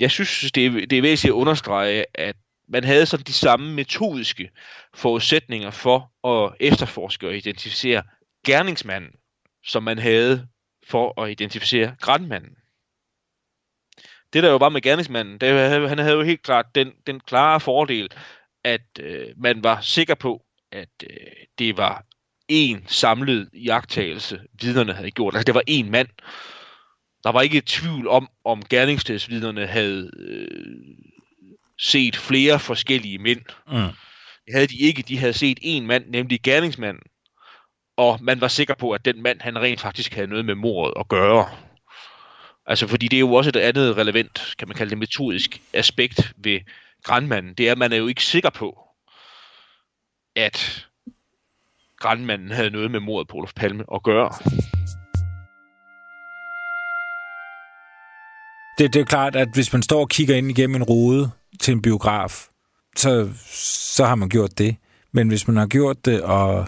[0.00, 2.36] jeg synes, det er, det er væsentligt at understrege, at
[2.68, 4.50] man havde sådan de samme metodiske
[4.94, 8.02] forudsætninger for at efterforske og identificere
[8.46, 9.10] gerningsmanden,
[9.64, 10.48] som man havde
[10.86, 12.56] for at identificere grandmanden.
[14.32, 17.60] Det der jo var med gerningsmanden, det, han havde jo helt klart den, den klare
[17.60, 18.08] fordel,
[18.64, 21.16] at øh, man var sikker på, at øh,
[21.58, 22.04] det var
[22.48, 25.34] en samlet jagttagelse, vidnerne havde gjort.
[25.34, 26.08] Altså det var en mand.
[27.24, 31.13] Der var ikke tvivl om, om gerningsstedsvidnerne havde øh,
[31.84, 33.40] set flere forskellige mænd.
[33.68, 33.92] Mm.
[34.46, 35.02] Det havde de ikke.
[35.02, 37.02] De havde set en mand, nemlig gerningsmanden.
[37.96, 40.94] Og man var sikker på, at den mand, han rent faktisk havde noget med mordet
[41.00, 41.48] at gøre.
[42.66, 46.32] Altså, fordi det er jo også et andet relevant, kan man kalde det, metodisk aspekt
[46.36, 46.60] ved
[47.02, 47.54] grandmanden.
[47.54, 48.78] Det er, at man er jo ikke sikker på,
[50.36, 50.86] at
[51.98, 54.30] grandmanden havde noget med mordet på Olof Palme at gøre.
[58.78, 61.30] Det, det er jo klart, at hvis man står og kigger ind igennem en rude
[61.60, 62.48] til en biograf,
[62.96, 63.30] så,
[63.94, 64.76] så har man gjort det.
[65.12, 66.66] Men hvis man har gjort det, og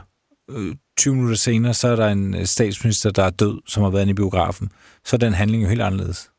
[0.51, 3.91] øh, 20 minutter senere, så er der en øh, statsminister, der er død, som har
[3.91, 4.73] været inde i biografen,
[5.05, 6.31] så er den handling jo helt anderledes.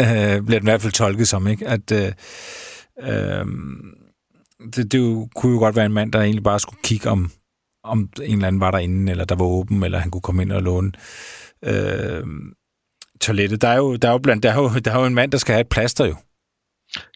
[0.00, 1.68] Øh, bliver den i hvert fald tolket som, ikke?
[1.68, 2.12] At øh,
[3.02, 3.46] øh,
[4.76, 7.30] det, det jo, kunne jo godt være en mand, der egentlig bare skulle kigge om,
[7.84, 10.52] om en eller anden var derinde, eller der var åben, eller han kunne komme ind
[10.52, 10.92] og låne
[11.64, 12.24] øh,
[13.20, 13.62] toilettet.
[13.62, 15.32] Der er jo, der er jo, blandt, der er jo, der er jo en mand,
[15.32, 16.16] der skal have et plaster jo.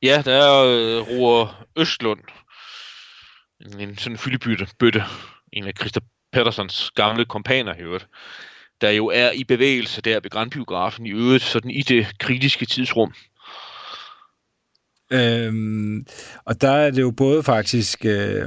[0.03, 2.21] Ja, der er øh, Roer Østlund.
[3.61, 5.05] En, en sådan fyldebytte, bøtte.
[5.53, 6.01] En af Christa
[6.33, 8.09] Petterssons gamle kompaner i øvrigt.
[8.81, 13.13] Der jo er i bevægelse der ved Grandbiografen i øvrigt, sådan i det kritiske tidsrum.
[15.13, 16.07] Øhm,
[16.45, 18.47] og der er det jo både faktisk, øh,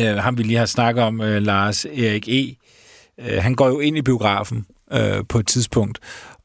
[0.00, 2.56] øh, ham vi lige har snakket om, øh, Lars Erik E.,
[3.18, 5.98] øh, han går jo ind i biografen øh, på et tidspunkt,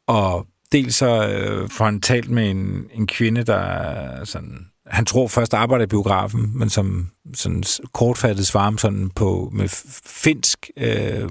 [0.07, 5.05] og dels så øh, får han talt med en, en kvinde, der er sådan, han
[5.05, 9.69] tror først arbejder i biografen, men som sådan kortfattet svarer ham sådan på med
[10.05, 11.29] finsk, øh,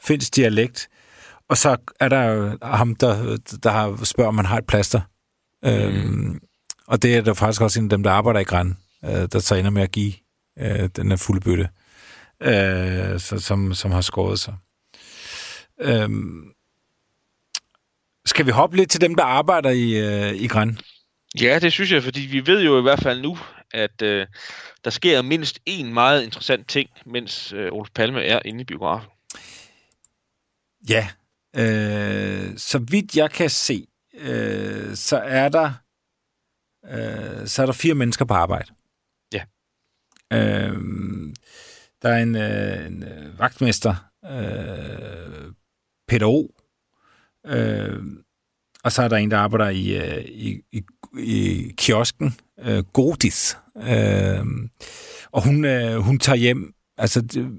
[0.00, 0.88] finsk dialekt.
[1.48, 5.00] Og så er der ham, der, der har spørger, om han har et plaster.
[5.62, 5.68] Mm.
[5.68, 6.40] Øhm,
[6.86, 9.38] og det er der faktisk også en af dem, der arbejder i Gran, øh, der
[9.38, 10.12] så ender med at give
[10.58, 11.68] øh, den her fulde bøtte,
[12.42, 14.54] øh, så, som, som har skåret sig.
[15.80, 16.52] Øhm,
[18.26, 20.78] skal vi hoppe lidt til dem, der arbejder i, øh, i Gran?
[21.40, 23.38] Ja, det synes jeg, fordi vi ved jo i hvert fald nu,
[23.70, 24.26] at øh,
[24.84, 29.10] der sker mindst en meget interessant ting, mens øh, Olof Palme er inde i biografen.
[30.88, 31.08] Ja.
[31.56, 35.72] Øh, så vidt jeg kan se, øh, så er der
[36.90, 38.72] øh, så er der fire mennesker på arbejde.
[39.32, 39.44] Ja.
[40.32, 40.76] Øh,
[42.02, 45.52] der er en, øh, en øh, vagtmester, øh,
[46.08, 46.46] Peter O.
[47.46, 48.02] Øh,
[48.84, 50.82] og så er der en, der arbejder i, øh, i, i,
[51.18, 53.58] i kiosken, øh, Godis.
[53.76, 54.44] Øh,
[55.32, 57.50] og hun, øh, hun tager hjem Altså, de,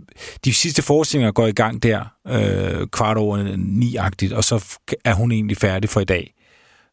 [0.45, 5.32] de sidste forestillinger går i gang der, øh, kvart over ni-agtigt, og så er hun
[5.32, 6.34] egentlig færdig for i dag.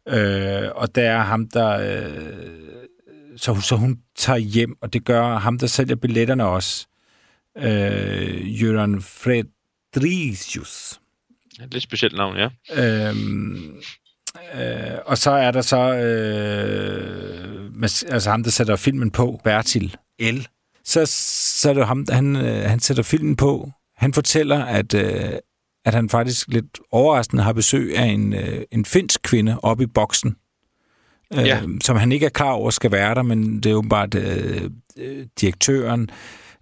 [0.09, 1.69] Øh, og der er ham, der...
[1.69, 2.47] Øh,
[3.37, 6.87] så, så hun tager hjem, og det gør ham, der sælger billetterne også.
[7.59, 11.01] Øh, Jørgen Fredricius.
[11.63, 12.49] Et lidt specielt navn, ja.
[13.09, 13.75] Øhm,
[14.55, 20.39] øh, og så er der så øh, altså ham, der sætter filmen på, Bertil L.
[20.85, 21.07] Så,
[21.61, 23.71] så er det ham, han, øh, han sætter filmen på.
[23.97, 25.33] Han fortæller, at, øh,
[25.85, 29.87] at han faktisk lidt overraskende har besøg af en, øh, en finsk kvinde oppe i
[29.87, 30.37] boksen,
[31.35, 31.61] øh, Ja.
[31.83, 34.71] som han ikke er klar over skal være der, men det er jo bare øh,
[34.97, 36.09] øh, direktøren, øh,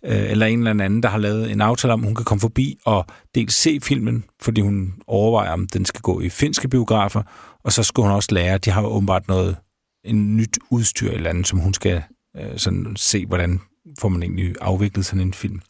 [0.04, 2.40] Øh, eller en eller anden, der har lavet en aftale om, at hun kan komme
[2.40, 7.22] forbi og dels se filmen, fordi hun overvejer, om den skal gå i finske biografer,
[7.64, 9.56] og så skal hun også lære, de har åbenbart noget,
[10.04, 12.02] en nyt udstyr eller andet, som hun skal
[12.36, 13.60] øh, sådan se, hvordan
[14.00, 15.60] får man egentlig afviklet sådan en film.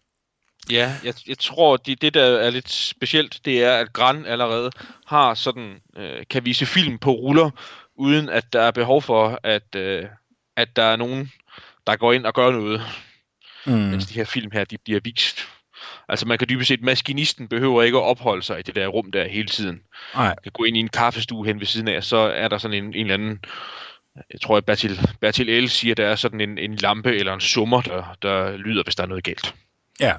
[0.71, 4.71] Ja, jeg, jeg tror, det, det der er lidt specielt, det er, at Gran allerede
[5.07, 7.51] har sådan, øh, kan vise film på ruller,
[7.97, 10.05] uden at der er behov for, at, øh,
[10.57, 11.33] at der er nogen,
[11.87, 12.83] der går ind og gør noget,
[13.67, 13.73] mm.
[13.73, 15.39] mens de her film her, de bliver vist.
[16.09, 19.13] Altså man kan dybest set, maskinisten behøver ikke at opholde sig i det der rum
[19.13, 19.81] der hele tiden.
[20.15, 20.35] Nej.
[20.43, 22.85] Kan gå ind i en kaffestue hen ved siden af, så er der sådan en,
[22.85, 23.39] en eller anden,
[24.33, 27.41] jeg tror at Bertil, Bertil El siger, der er sådan en, en lampe eller en
[27.41, 29.55] summer, der, der lyder, hvis der er noget galt.
[30.01, 30.15] Ja.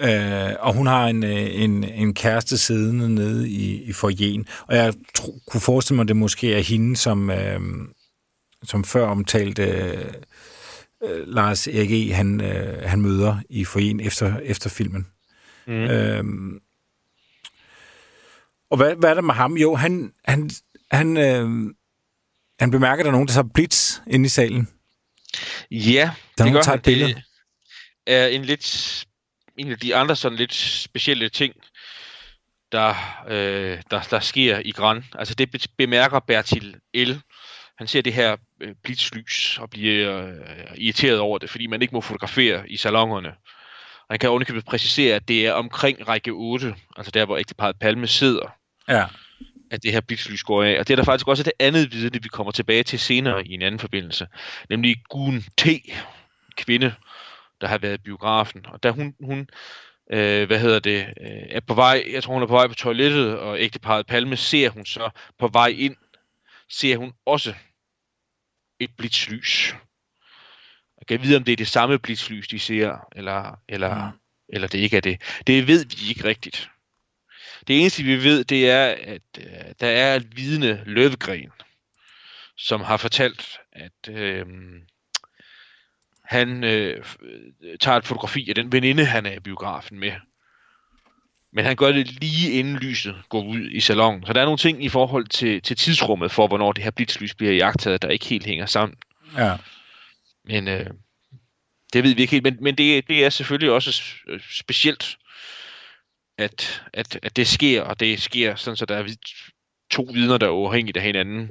[0.00, 4.46] Øh, og hun har en, øh, en, en kæreste siddende nede i, i forjen.
[4.66, 7.60] Og jeg tro, kunne forestille mig, at det måske er hende, som, øh,
[8.64, 10.04] som før omtalte øh,
[11.26, 15.06] Lars Erik E., han, øh, han møder i forjen efter, efter filmen.
[15.66, 15.72] Mm.
[15.72, 16.24] Øh,
[18.70, 19.56] og hvad, hvad er der med ham?
[19.56, 20.50] Jo, han, han,
[20.90, 21.74] han, øh,
[22.60, 24.68] han bemærker, at der er nogen, der tager blitz inde i salen.
[25.70, 26.80] Ja, der det gør han.
[26.84, 27.22] Det
[28.06, 29.04] er en lidt
[29.58, 31.54] en af de andre sådan lidt specielle ting,
[32.72, 32.94] der,
[33.28, 35.04] øh, der, der sker i Gran.
[35.14, 37.12] Altså det bemærker Bertil L.
[37.78, 40.34] Han ser det her øh, blitzlys og bliver øh,
[40.76, 43.28] irriteret over det, fordi man ikke må fotografere i salongerne.
[44.08, 47.78] Og han kan ovenikøbet præcisere, at det er omkring række 8, altså der, hvor ægteparet
[47.78, 48.56] Palme sidder,
[48.88, 49.04] ja.
[49.70, 50.78] at det her blitzlys går af.
[50.78, 53.54] Og det er der faktisk også det andet vidne, vi kommer tilbage til senere i
[53.54, 54.26] en anden forbindelse,
[54.70, 55.66] nemlig Gun T.,
[56.56, 56.94] kvinde,
[57.60, 58.66] der har været i biografen.
[58.68, 59.48] Og da hun, hun
[60.12, 62.74] øh, hvad hedder det, øh, er på vej, jeg tror hun er på vej på
[62.74, 65.96] toilettet, og ægteparet Palme ser hun så på vej ind,
[66.70, 67.54] ser hun også
[68.80, 69.74] et blitzlys.
[70.98, 74.10] Jeg kan vide, om det er det samme blitzlys, de ser, eller, eller, ja.
[74.48, 75.22] eller det ikke er det.
[75.46, 76.70] Det ved vi ikke rigtigt.
[77.68, 81.52] Det eneste, vi ved, det er, at øh, der er et vidne Løvegren,
[82.56, 84.46] som har fortalt, at øh,
[86.24, 87.04] han øh,
[87.80, 90.12] tager et fotografi af den veninde, han er i biografen med.
[91.52, 94.26] Men han gør det lige inden lyset går ud i salongen.
[94.26, 97.34] Så der er nogle ting i forhold til, til tidsrummet for, hvornår det her blitzlys
[97.34, 98.98] bliver jagtet, der ikke helt hænger sammen.
[99.36, 99.56] Ja.
[100.44, 100.86] Men øh,
[101.92, 102.44] det ved vi ikke helt.
[102.44, 104.02] Men, men det, det er selvfølgelig også
[104.50, 105.18] specielt,
[106.38, 109.04] at, at, at det sker, og det sker sådan, så der er
[109.90, 111.50] to vidner, der er uafhængigt af hinanden,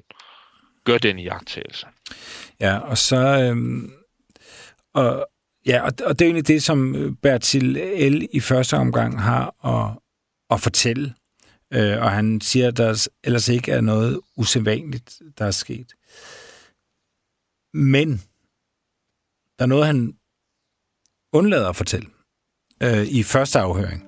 [0.84, 1.86] gør den jagttagelse.
[2.60, 3.18] Ja, og så...
[3.18, 3.56] Øh
[4.94, 5.28] og,
[5.68, 7.64] ja, og, og det er egentlig det, som øh, Bertil
[8.12, 8.28] L.
[8.32, 10.00] i første omgang har at,
[10.50, 11.14] at fortælle.
[11.74, 15.94] Øh, og han siger, at der ellers ikke er noget usædvanligt, der er sket.
[17.74, 18.10] Men
[19.60, 20.18] der er noget, han
[21.34, 22.10] undlader at fortælle
[22.84, 24.07] øh, i første afhøring.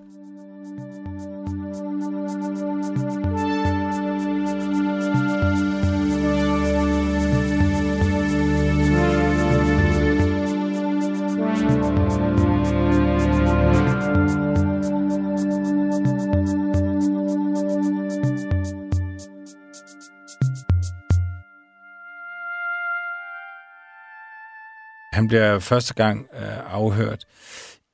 [25.30, 27.26] Bliver første gang øh, afhørt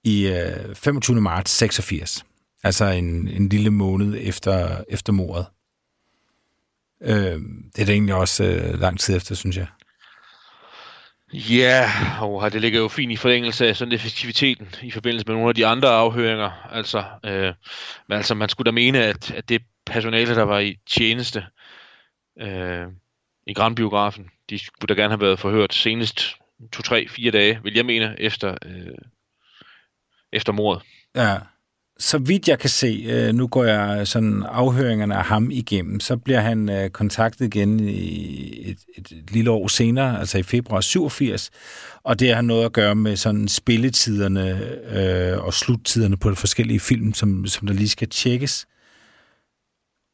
[0.04, 1.22] i øh, 25.
[1.22, 2.26] marts 86.
[2.64, 5.46] Altså en, en lille måned efter, efter mordet.
[7.02, 7.40] Øh,
[7.76, 9.68] det er det egentlig også øh, lang tid efter, synes jeg.
[11.34, 15.50] Ja, og det ligger jo fint i forlængelse af sådan effektiviteten i forbindelse med nogle
[15.50, 16.68] af de andre afhøringer.
[16.72, 17.54] Altså, øh,
[18.10, 21.46] men altså man skulle da mene, at, at det personale, der var i tjeneste
[22.42, 22.88] øh,
[23.48, 26.38] i Grandbiografen, de skulle da gerne have været forhørt senest
[26.72, 28.98] to, tre, fire dage, vil jeg mene, efter, øh,
[30.34, 30.84] efter mordet.
[31.16, 31.38] Ja,
[32.00, 36.18] så vidt jeg kan se, øh, nu går jeg sådan afhøringerne af ham igennem, så
[36.18, 40.82] bliver han øh, kontaktet igen i et, et, et lille år senere, altså i februar
[40.82, 41.52] 87,
[42.04, 44.50] og det har noget at gøre med sådan spilletiderne
[44.98, 48.68] øh, og sluttiderne på de forskellige film, som, som der lige skal tjekkes.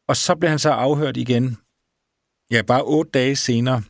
[0.08, 1.58] Og så bliver han så afhørt igen,
[2.52, 3.84] ja, bare otte dage senere,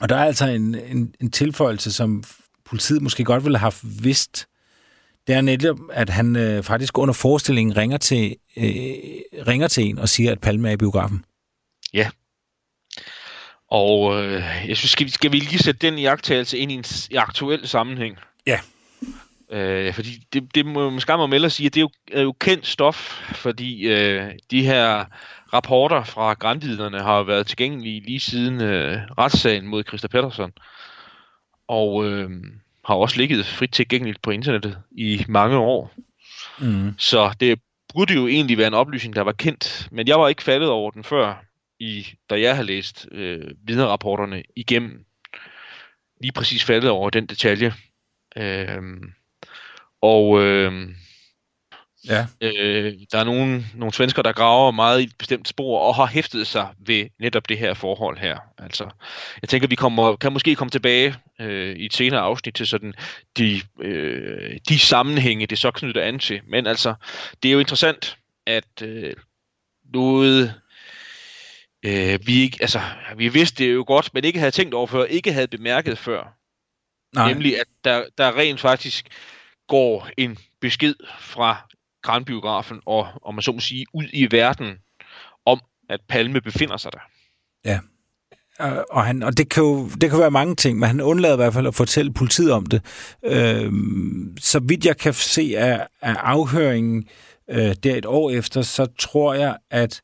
[0.00, 2.24] og der er altså en, en, en tilføjelse, som
[2.64, 4.46] politiet måske godt ville have haft vidst.
[5.26, 8.64] Det er netop, at han øh, faktisk under forestillingen ringer til, øh,
[9.46, 11.24] ringer til en og siger, at Palme er i biografen.
[11.92, 12.10] Ja.
[13.70, 16.84] Og øh, jeg synes, skal vi, skal vi lige sætte den jagttagelse ind i en
[17.10, 18.16] i aktuel sammenhæng?
[18.46, 18.60] Ja.
[19.50, 22.22] Øh, fordi det, det må man skamme melde at sige, at det er jo, er
[22.22, 25.04] jo kendt stof, fordi øh, de her
[25.54, 30.52] rapporter fra grandiderne har været tilgængelige lige siden øh, retssagen mod Christa Pettersson.
[31.68, 32.30] Og øh,
[32.84, 35.94] har også ligget frit tilgængeligt på internettet i mange år.
[36.58, 36.94] Mm.
[36.98, 37.60] Så det
[37.94, 40.90] burde jo egentlig være en oplysning, der var kendt, men jeg var ikke faldet over
[40.90, 41.44] den før,
[41.80, 45.04] i, da jeg har læst øh, vidnerrapporterne igennem.
[46.20, 47.74] Lige præcis faldet over den detalje.
[48.36, 48.82] Øh,
[50.02, 50.88] og øh,
[52.08, 52.26] Ja.
[52.40, 56.06] Øh, der er nogle, nogle svensker, der graver meget i et bestemt spor og har
[56.06, 58.38] hæftet sig ved netop det her forhold her.
[58.58, 58.84] Altså,
[59.42, 62.94] jeg tænker, vi kommer, kan måske komme tilbage øh, i et senere afsnit til sådan
[63.38, 66.40] de, øh, de sammenhænge, det så knytter an til.
[66.46, 66.94] Men altså,
[67.42, 69.14] det er jo interessant, at øh,
[69.94, 70.54] noget
[71.86, 72.80] øh, vi ikke, altså,
[73.16, 76.36] vi vidste det jo godt, men ikke havde tænkt over før, ikke havde bemærket før.
[77.14, 77.32] Nej.
[77.32, 79.08] Nemlig, at der, der rent faktisk
[79.68, 81.68] går en besked fra
[82.04, 84.72] Grandbiografen og, om man så må sige, ud i verden
[85.46, 86.98] om, at Palme befinder sig der.
[87.64, 87.78] Ja.
[88.90, 91.36] Og, han, og det, kan jo, det kan være mange ting, men han undlader i
[91.36, 92.82] hvert fald at fortælle politiet om det.
[93.24, 93.72] Øh,
[94.40, 97.04] så vidt jeg kan se af, af afhøringen
[97.50, 100.02] øh, der et år efter, så tror jeg, at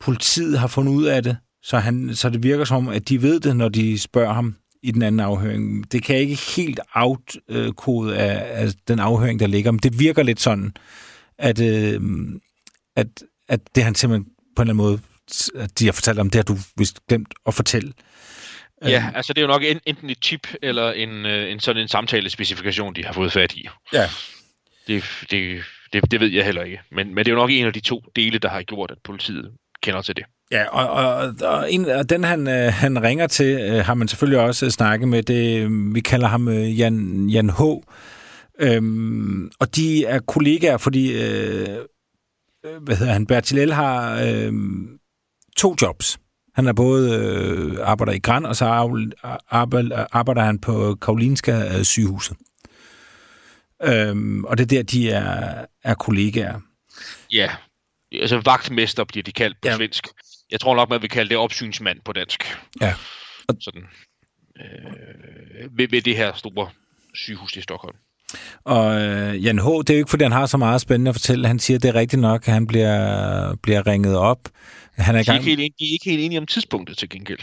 [0.00, 3.40] politiet har fundet ud af det, så, han, så det virker som, at de ved
[3.40, 5.92] det, når de spørger ham i den anden afhøring.
[5.92, 9.98] Det kan jeg ikke helt afkode øh, af, af den afhøring, der ligger, men det
[9.98, 10.72] virker lidt sådan,
[11.38, 12.00] at, øh,
[12.96, 13.06] at,
[13.48, 15.00] at det han simpelthen på en eller anden måde,
[15.54, 17.92] at de har fortalt om, det har du vist glemt at fortælle.
[18.82, 19.16] Ja, øhm.
[19.16, 22.94] altså det er jo nok enten et chip eller en, øh, en sådan en samtalespecifikation,
[22.94, 23.68] de har fået fat i.
[23.92, 24.08] Ja.
[24.86, 25.62] Det, det,
[25.92, 26.80] det, det ved jeg heller ikke.
[26.90, 28.98] Men, men det er jo nok en af de to dele, der har gjort, at
[29.04, 30.24] politiet kender til det.
[30.50, 34.08] Ja, og, og, og, en, og den han, øh, han ringer til, øh, har man
[34.08, 35.22] selvfølgelig også snakket med.
[35.22, 37.62] Det, vi kalder ham Jan, Jan H.,
[38.58, 41.78] Øhm, og de er kollegaer, fordi øh,
[42.80, 44.52] hvad hedder han, Bertil har øh,
[45.56, 46.18] to jobs.
[46.54, 48.64] Han er både øh, arbejder i Gran, og så
[49.48, 52.36] arbejder, arbejder han på Karolinska øh, sygehuset.
[53.82, 56.60] Øhm, og det er der, de er, er kollegaer.
[57.32, 57.50] Ja,
[58.12, 59.76] altså vagtmester bliver de kaldt på ja.
[59.76, 60.06] svensk.
[60.50, 62.58] Jeg tror nok, man vil kalde det opsynsmand på dansk.
[62.80, 62.94] Ja.
[63.60, 63.86] Sådan,
[64.56, 66.70] øh, ved, ved det her store
[67.14, 67.96] sygehus i Stockholm.
[68.64, 71.14] Og øh, Jan H., det er jo ikke, fordi han har så meget spændende at
[71.14, 71.46] fortælle.
[71.46, 74.38] Han siger, det er rigtigt nok, at han bliver, bliver ringet op.
[74.94, 75.44] Han er, gang...
[75.44, 77.38] de, er ikke helt, de er ikke helt enige om tidspunktet til gengæld.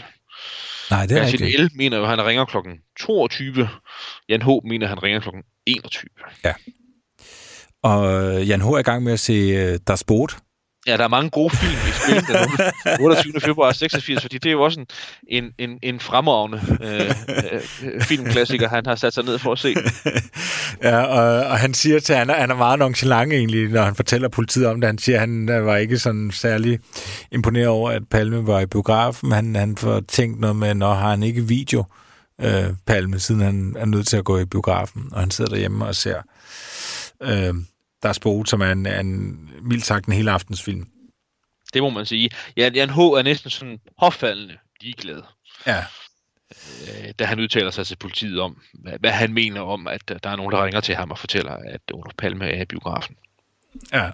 [0.90, 1.72] Nej, det er Bertil rigtigt.
[1.72, 3.68] L mener jo, at han ringer klokken 22.
[4.28, 4.48] Jan H.
[4.64, 6.08] mener, at han ringer klokken 21.
[6.44, 6.52] Ja.
[7.82, 8.64] Og øh, Jan H.
[8.64, 10.38] er i gang med at se uh, Der Sport,
[10.86, 13.40] Ja, der er mange gode film i spil den 28.
[13.46, 14.86] februar 86, fordi det er jo også en,
[15.28, 17.14] en, en, en fremragende øh,
[17.82, 19.74] øh, filmklassiker, han har sat sig ned for at se.
[20.88, 23.94] ja, og, og han siger til, han er, han er meget nonchalant egentlig, når han
[23.94, 24.88] fortæller politiet om det.
[24.88, 26.78] Han siger, at han var ikke sådan særlig
[27.32, 29.32] imponeret over, at Palme var i biografen.
[29.32, 31.84] Han, han får tænkt noget med, når har han ikke video,
[32.40, 35.86] øh, Palme, siden han er nødt til at gå i biografen, og han sidder derhjemme
[35.86, 36.16] og ser...
[37.22, 37.54] Øh,
[38.04, 40.86] der er Spot, som er en, en mildt sagt en hele aftensfilm.
[41.74, 42.30] Det må man sige.
[42.56, 42.98] Jan, Jan H.
[42.98, 45.22] er næsten sådan påfaldende ligeglad.
[45.66, 45.84] Ja.
[46.50, 50.30] Øh, da han udtaler sig til politiet om, hvad, hvad han mener om, at der
[50.30, 53.16] er nogen, der ringer til ham og fortæller, at Olof Palme er i biografen.
[53.92, 54.10] Ja.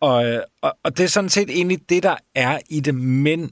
[0.00, 3.50] Og, og, og det er sådan set egentlig det, der er i det, men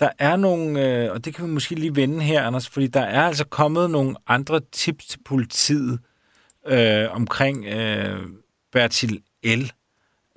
[0.00, 3.00] der er nogle, øh, og det kan vi måske lige vende her, Anders, fordi der
[3.00, 5.98] er altså kommet nogle andre tips til politiet
[6.66, 8.20] øh, omkring øh,
[8.74, 9.72] Bertil L.,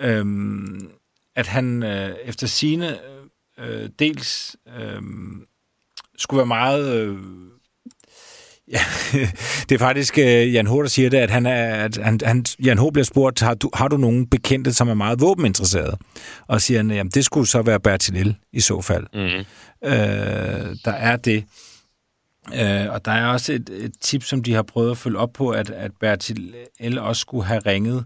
[0.01, 0.89] øhm,
[1.35, 2.97] at han øh, efter sine
[3.59, 5.01] øh, dels øh,
[6.17, 6.95] skulle være meget...
[6.95, 7.17] Øh,
[8.73, 8.79] ja,
[9.69, 12.45] det er faktisk øh, Jan H., der siger det, at, han er, at han, han,
[12.63, 12.83] Jan H.
[12.93, 15.97] bliver spurgt, har du, har du nogen bekendte, som er meget våbeninteresserede?
[16.47, 18.35] Og siger han, jamen det skulle så være Bertil L.
[18.51, 19.05] i så fald.
[19.13, 19.45] Mm.
[19.89, 21.43] Øh, der er det.
[22.53, 25.33] Øh, og der er også et, et tip, som de har prøvet at følge op
[25.33, 26.97] på, at, at Bertil L.
[26.97, 28.05] også skulle have ringet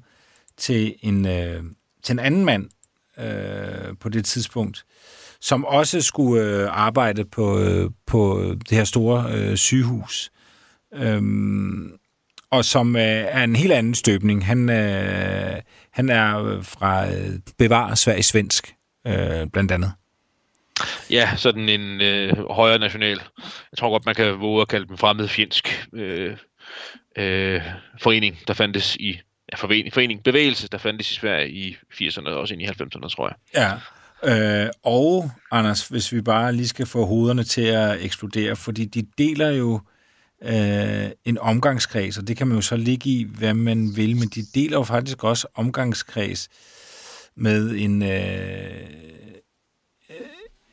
[0.62, 1.64] til en, øh,
[2.04, 2.70] til en anden mand
[3.20, 4.86] øh, på det tidspunkt,
[5.42, 10.32] som også skulle øh, arbejde på, øh, på det her store øh, sygehus.
[10.94, 11.98] Øhm,
[12.52, 14.46] og som øh, er en helt anden støbning.
[14.46, 18.76] Han, øh, han er øh, fra øh, Bevar Sverige Svensk,
[19.08, 19.92] øh, blandt andet.
[21.10, 23.22] Ja, sådan en øh, højere national.
[23.72, 26.38] Jeg tror godt, man kan våge at kalde dem fremmedfjendsk øh,
[27.18, 27.62] øh,
[28.02, 29.20] forening, der fandtes i
[29.52, 33.10] ja, forening, forening, bevægelse, der fandtes i Sverige i 80'erne og også ind i 90'erne,
[33.10, 33.36] tror jeg.
[34.24, 38.86] Ja, øh, og Anders, hvis vi bare lige skal få hovederne til at eksplodere, fordi
[38.86, 39.82] de deler jo
[40.44, 44.28] øh, en omgangskreds, og det kan man jo så ligge i, hvad man vil, men
[44.28, 46.50] de deler jo faktisk også omgangskreds
[47.36, 48.10] med en, øh,
[50.10, 50.16] øh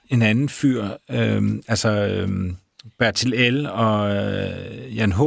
[0.09, 2.53] en anden fyr, øh, altså øh,
[2.99, 3.67] Bertil L.
[3.67, 5.21] og øh, Jan H.,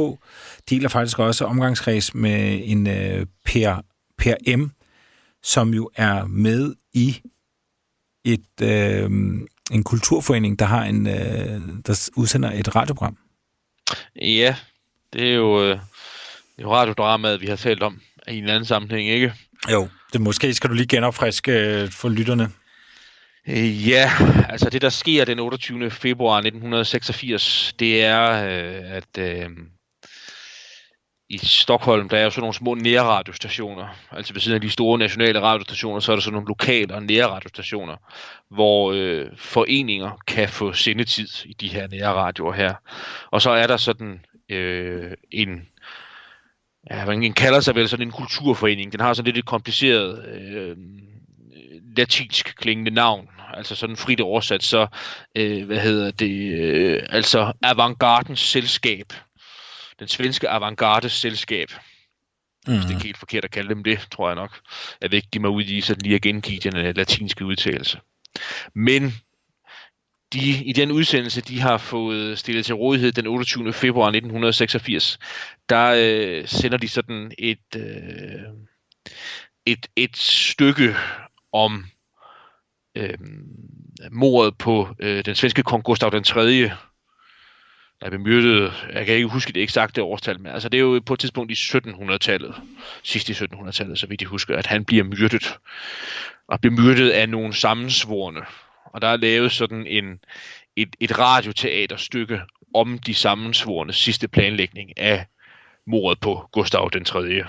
[0.70, 3.82] deler faktisk også omgangskreds med en øh, per,
[4.18, 4.70] per M,
[5.42, 7.20] som jo er med i
[8.24, 9.10] et øh,
[9.72, 13.16] en kulturforening, der har en øh, der udsender et radioprogram.
[14.16, 14.56] Ja,
[15.12, 15.78] det er jo øh, Det
[16.58, 19.32] er jo radiodramaet, vi har talt om i en anden sammenhæng, ikke?
[19.70, 22.44] Jo, det måske skal du lige genopfriske øh, for lytterne.
[22.44, 24.10] Øh, Ja,
[24.48, 25.90] altså det, der sker den 28.
[25.90, 29.50] februar 1986, det er, øh, at øh,
[31.32, 33.88] i Stockholm, der er jo sådan nogle små nærradiostationer.
[34.10, 37.02] Altså ved siden af de store nationale radiostationer, så er der sådan nogle lokale og
[37.02, 37.96] nærradiostationer,
[38.50, 42.74] hvor øh, foreninger kan få sendetid i de her nærradioer her.
[43.30, 45.68] Og så er der sådan øh, en,
[46.90, 48.92] ja, man kalder sig vel sådan en kulturforening.
[48.92, 50.76] Den har sådan lidt et kompliceret øh,
[51.96, 54.86] latinsk klingende navn, altså sådan frit oversat, så
[55.36, 59.12] øh, hvad hedder det, øh, altså Avantgardens Selskab,
[60.02, 61.68] den svenske Avantgardes Selskab.
[62.66, 62.74] Mm.
[62.74, 64.60] Det er ikke helt forkert at kalde dem det, tror jeg nok.
[65.00, 68.00] Jeg vil ikke give mig ud i sådan lige at gengive den øh, latinske udtalelse.
[68.74, 69.12] Men
[70.32, 73.72] de, i den udsendelse, de har fået stillet til rådighed den 28.
[73.72, 75.18] februar 1986,
[75.68, 77.82] der øh, sender de sådan et, øh,
[79.66, 80.94] et, et stykke
[81.52, 81.84] om
[82.96, 83.18] øh,
[84.10, 86.70] mordet på øh, den svenske kong Gustav den 3.,
[88.02, 91.14] er blev jeg kan ikke huske det eksakte årstal, men altså det er jo på
[91.14, 92.54] et tidspunkt i 1700-tallet,
[93.02, 95.58] sidst i 1700-tallet, så vidt jeg husker, at han bliver myrdet,
[96.48, 98.40] og bliver myrdet af nogle sammensvorne.
[98.84, 100.20] Og der er lavet sådan en,
[100.76, 102.40] et, et radioteaterstykke
[102.74, 105.26] om de sammensvorne sidste planlægning af
[105.86, 107.44] mordet på Gustav den 3.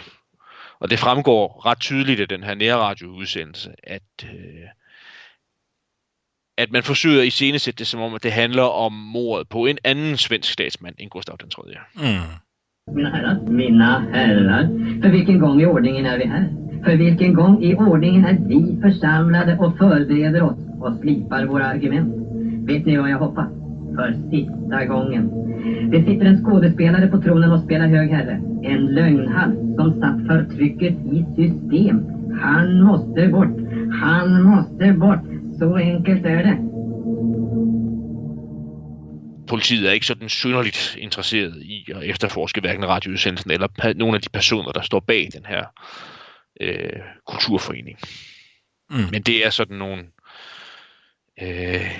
[0.80, 4.68] Og det fremgår ret tydeligt af den her nærradioudsendelse, at, øh,
[6.58, 9.78] at man forsøger at iscenesætte det som om, at det handler om mordet på en
[9.84, 11.62] anden svensk statsmand end Gustav den 3.
[11.96, 12.06] Mm.
[12.96, 14.64] Mina herrar, mina herrar,
[15.02, 16.50] för vilken gång i ordningen är vi här?
[16.86, 22.14] För vilken gång i ordningen är vi församlade och förbereder oss och slipar våra argument?
[22.68, 23.50] Vet ni vad jag hoppas?
[23.96, 25.32] För sista gången.
[25.92, 28.42] Det sitter en skådespelare på tronen och spelar hög herre.
[28.64, 32.06] En lögnhals som satt förtrycket i system.
[32.42, 33.58] Han måste bort.
[34.02, 35.33] Han måste bort.
[35.64, 36.58] Så enkelt är det.
[39.48, 44.22] Politiet er ikke sådan synderligt interesseret i at efterforske hverken radioudsendelsen eller pa- nogle af
[44.22, 45.66] de personer, der står bag den her
[46.62, 48.00] øh, kulturforening.
[48.90, 48.98] Mm.
[49.12, 50.04] Men det er sådan nogle
[51.42, 51.92] øh,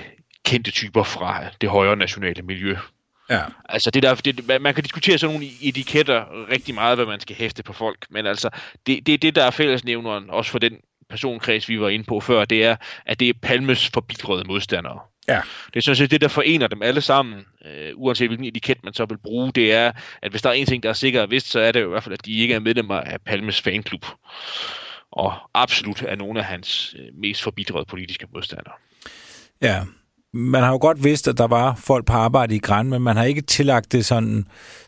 [0.44, 2.76] kendte typer fra det højere nationale miljø.
[3.30, 3.40] Ja.
[3.68, 7.36] Altså det der, det, man- kan diskutere sådan nogle etiketter rigtig meget, hvad man skal
[7.36, 8.50] hæfte på folk, men altså
[8.86, 10.72] det, det, det der er fællesnævneren, også for den
[11.10, 12.76] personkreds, vi var inde på før, det er,
[13.06, 14.98] at det er Palmes forbidrede modstandere.
[15.28, 15.40] Ja.
[15.66, 18.94] Det er sådan set det, der forener dem alle sammen, øh, uanset hvilken etiket man
[18.94, 19.92] så vil bruge, det er,
[20.22, 21.88] at hvis der er en ting, der er sikkert vist, så er det jo i
[21.88, 24.06] hvert fald, at de ikke er medlemmer af Palmes fanklub.
[25.10, 28.74] Og absolut er nogle af hans øh, mest forbidrede politiske modstandere.
[29.62, 29.82] Ja.
[30.36, 33.16] Man har jo godt vidst, at der var folk på arbejde i Græn, men man
[33.16, 34.46] har ikke tillagt det sådan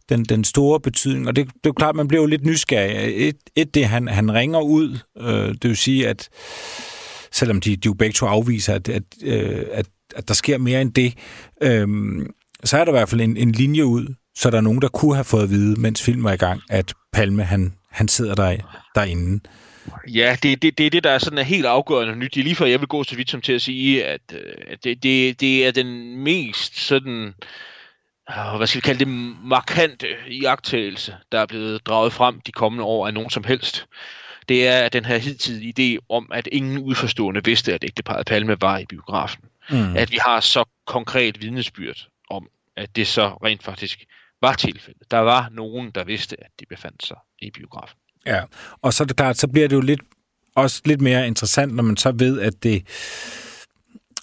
[0.08, 1.28] den, den store betydning.
[1.28, 3.28] Og det, det er jo klart, man bliver jo lidt nysgerrig.
[3.28, 6.28] Et, et det, han, han ringer ud, øh, det vil sige, at
[7.32, 9.86] selvom de, de jo begge to afviser, at, at, øh, at,
[10.16, 11.14] at der sker mere end det,
[11.62, 11.88] øh,
[12.64, 14.88] så er der i hvert fald en, en linje ud, så der er nogen, der
[14.88, 18.34] kunne have fået at vide, mens filmen var i gang, at Palme, han, han sidder
[18.34, 18.56] der,
[18.94, 19.40] derinde.
[20.08, 22.34] Ja, det er det, det, det, der er sådan er helt afgørende nyt.
[22.34, 24.52] Det er lige før, jeg vil gå så vidt som til at sige, at, øh,
[24.66, 27.34] at det, det, det er den mest sådan,
[28.30, 29.08] øh, hvad skal vi kalde det,
[29.44, 33.86] markante iagttagelse, der er blevet draget frem de kommende år af nogen som helst.
[34.48, 38.78] Det er den her hidtidige idé om, at ingen udforstående vidste, at ægteparet Palme var
[38.78, 39.44] i biografen.
[39.70, 39.96] Mm.
[39.96, 44.04] At vi har så konkret vidnesbyrd om, at det så rent faktisk
[44.40, 45.10] var tilfældet.
[45.10, 47.98] Der var nogen, der vidste, at de befandt sig i biografen.
[48.26, 48.42] Ja,
[48.82, 50.00] og så er det klart, så bliver det jo lidt,
[50.54, 52.82] også lidt mere interessant, når man så ved, at det,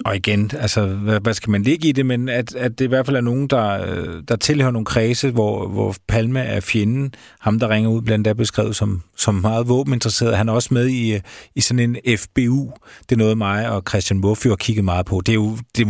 [0.05, 2.87] og igen, altså, hvad, hvad skal man ligge i det, men at, at det i
[2.87, 7.13] hvert fald er nogen, der, øh, der tilhører nogle kredse, hvor, hvor Palme er fjenden.
[7.39, 10.37] Ham, der ringer ud, blandt andet beskrevet som, som meget våbeninteresseret.
[10.37, 11.21] Han er også med i, øh,
[11.55, 12.71] i sådan en FBU.
[13.09, 15.21] Det er noget, mig og Christian Murphy har kigget meget på.
[15.25, 15.87] Det er jo, det,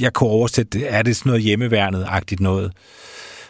[0.00, 0.84] jeg kunne oversætte.
[0.84, 2.72] Er det sådan noget hjemmeværnet-agtigt noget?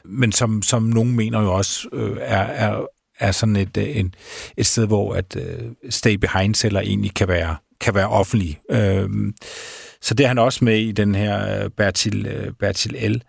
[0.04, 2.86] Men som, som nogen mener jo også, øh, er, er,
[3.20, 4.14] er sådan et, øh, en,
[4.56, 8.60] et sted, hvor at øh, stay behind celler egentlig kan være, kan være offentlig.
[8.70, 9.08] Øh,
[10.02, 13.22] så det er han også med i den her øh, Bertil, øh, Bertil L.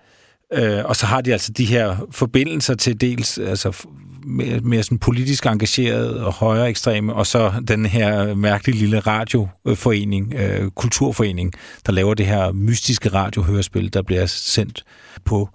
[0.53, 3.87] Øh, og så har de altså de her forbindelser til dels altså
[4.25, 10.33] mere, mere sådan politisk engageret og højere ekstreme, og så den her mærkelige lille radioforening,
[10.33, 11.53] øh, kulturforening,
[11.85, 14.83] der laver det her mystiske radiohørespil, der bliver sendt
[15.25, 15.49] på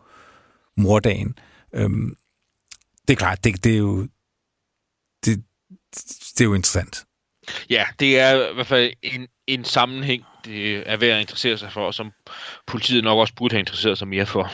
[0.77, 1.35] mordagen.
[1.75, 2.15] Øhm,
[3.09, 4.07] det er klart, det, det er jo
[5.27, 5.45] det,
[6.35, 7.05] det er jo interessant.
[7.71, 11.73] Ja, det er i hvert fald en, en sammenhæng, det er værd at interessere sig
[11.73, 12.11] for, og som
[12.67, 14.53] politiet nok også burde have interesseret sig mere for.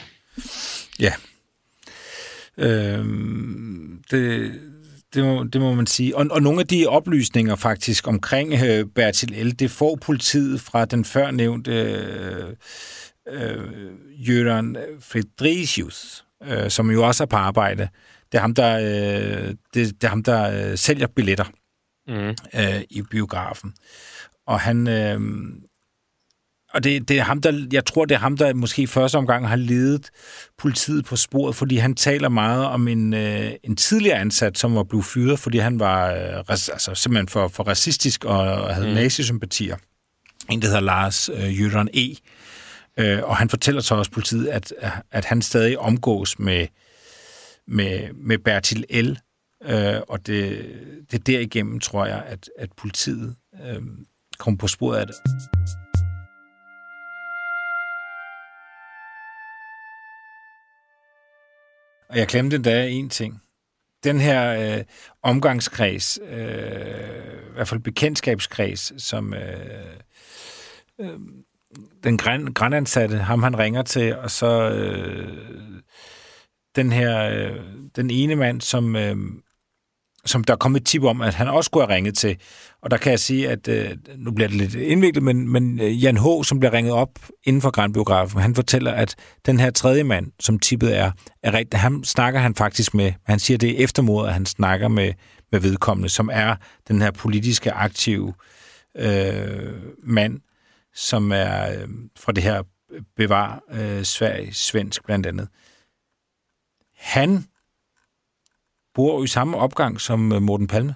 [1.00, 1.12] Ja.
[2.58, 3.04] Øh,
[4.10, 4.52] det,
[5.14, 6.16] det, må, det må man sige.
[6.16, 10.84] Og, og nogle af de oplysninger faktisk omkring øh, Bertil L., det får politiet fra
[10.84, 12.48] den førnævnte øh,
[13.28, 13.60] øh,
[14.28, 17.88] Jørgen Friedrichs, øh, som jo også er på arbejde.
[18.32, 21.44] Det er ham, der, øh, det, det er ham, der øh, sælger billetter
[22.08, 22.60] mm.
[22.60, 23.74] øh, i biografen.
[24.46, 24.88] Og han...
[24.88, 25.20] Øh,
[26.74, 29.16] og det, det er ham, der, jeg tror, det er ham, der måske i første
[29.16, 30.10] omgang har ledet
[30.58, 34.82] politiet på sporet, fordi han taler meget om en, øh, en tidligere ansat, som var
[34.82, 38.94] blevet fyret, fordi han var øh, altså, simpelthen for, for racistisk og havde mm.
[38.94, 39.76] nazisympatier.
[40.50, 42.14] En, der hedder Lars øh, Jørgen E.
[42.96, 44.72] Øh, og han fortæller så også politiet, at,
[45.10, 46.66] at han stadig omgås med,
[47.66, 49.16] med, med Bertil L.,
[49.64, 50.64] Øh, og det,
[51.10, 53.82] det er derigennem, tror jeg, at, at politiet øh,
[54.38, 55.16] kom på sporet af det.
[62.08, 63.42] Og jeg glemte endda en ting.
[64.04, 64.84] Den her øh,
[65.22, 69.96] omgangskreds, øh, i hvert fald bekendtskabskreds, som øh,
[71.00, 71.18] øh,
[72.04, 75.82] den græn, grænansatte, ham han ringer til, og så øh,
[76.76, 77.56] den her, øh,
[77.96, 79.16] den ene mand, som, øh,
[80.24, 82.36] som der kom et tip om, at han også skulle have ringet til.
[82.82, 86.04] Og der kan jeg sige, at øh, nu bliver det lidt indviklet, men, men øh,
[86.04, 89.14] Jan H., som bliver ringet op inden for Grandbiografen, han fortæller, at
[89.46, 91.12] den her tredje mand, som tippet er,
[91.42, 93.12] er rigtig, han snakker han faktisk med.
[93.26, 95.12] Han siger, det er eftermod, at han snakker med,
[95.52, 96.56] med vedkommende, som er
[96.88, 98.34] den her politiske aktive
[98.96, 99.72] øh,
[100.04, 100.40] mand,
[100.94, 102.62] som er øh, fra det her
[103.16, 105.48] bevar øh, Sverige, svensk blandt andet.
[107.02, 107.44] Han
[108.94, 110.94] bor i samme opgang som øh, Morten Palme.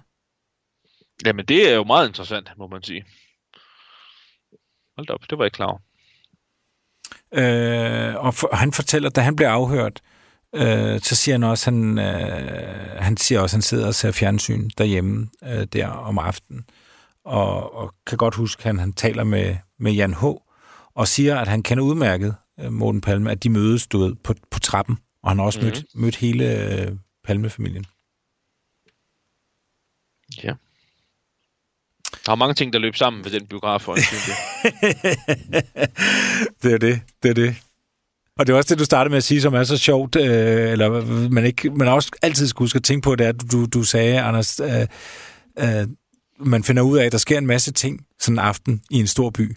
[1.27, 3.05] Jamen, det er jo meget interessant, må man sige.
[4.97, 5.79] Hold op, det var jeg klar over.
[7.33, 10.01] Øh, og for, han fortæller, da han bliver afhørt,
[10.55, 14.71] øh, så siger han også, han, øh, han siger også, han sidder og ser fjernsyn
[14.79, 16.65] derhjemme øh, der om aftenen,
[17.25, 20.25] og, og kan godt huske, at han, han taler med, med Jan H.,
[20.95, 24.35] og siger, at han kender udmærket øh, Morten Palme, at de mødes du ved, på,
[24.51, 25.75] på trappen, og han har også mm-hmm.
[25.75, 26.93] mødt, mødt hele øh,
[27.25, 27.87] Palme-familien.
[30.43, 30.53] Ja.
[32.27, 33.95] Der er mange ting, der løb sammen ved den biograf, for
[36.63, 37.57] det er det, det er det.
[38.39, 40.73] Og det er også det, du startede med at sige, som er så sjovt, øh,
[40.73, 43.67] eller man, ikke, man også altid skal huske at tænke på, det er, at du,
[43.67, 44.87] du sagde, Anders, øh,
[45.59, 45.89] øh,
[46.41, 49.07] man finder ud af, at der sker en masse ting sådan en aften i en
[49.07, 49.57] stor by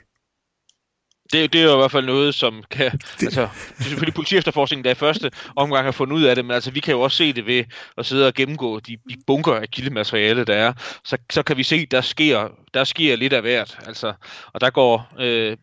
[1.33, 2.91] det, det er jo i hvert fald noget, som kan...
[2.91, 3.23] Det...
[3.23, 6.51] Altså, det er selvfølgelig politiefterforskningen, der i første omgang har fundet ud af det, men
[6.51, 7.63] altså, vi kan jo også se det ved
[7.97, 10.73] at sidde og gennemgå de, de bunker af kildemateriale, der er.
[11.05, 13.79] Så, så kan vi se, der sker, der sker lidt af hvert.
[13.87, 14.13] Altså,
[14.53, 15.57] og der går øh,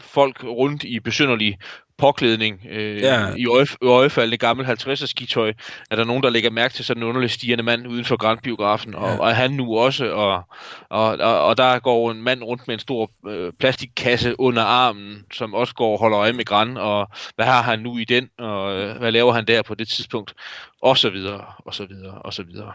[0.00, 1.58] folk rundt i besynderlige
[2.00, 3.26] påklædning øh, ja.
[3.36, 3.46] i
[3.82, 5.52] øjefaldende gammel 50'er skitøj,
[5.90, 8.94] er der nogen, der lægger mærke til sådan en underlig stigende mand uden for Grandbiografen,
[8.94, 9.18] og, ja.
[9.18, 10.42] og han nu også, og,
[10.88, 15.24] og, og, og der går en mand rundt med en stor øh, plastikkasse under armen,
[15.32, 18.28] som også går og holder øje med Grand, og hvad har han nu i den,
[18.38, 20.34] og øh, hvad laver han der på det tidspunkt,
[20.82, 22.72] og så videre, og så videre, og så videre.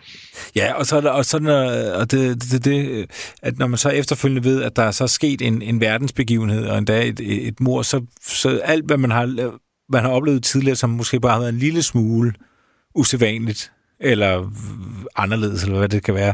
[0.55, 1.47] Ja, og så, og sådan,
[1.95, 3.05] og det, det, det,
[3.41, 6.77] at når man så efterfølgende ved, at der er så sket en, en verdensbegivenhed, og
[6.77, 9.57] endda et, et mor, så, så alt, hvad man har,
[9.89, 12.33] man har oplevet tidligere, som måske bare har været en lille smule
[12.95, 14.51] usædvanligt, eller
[15.15, 16.33] anderledes, eller hvad det kan være,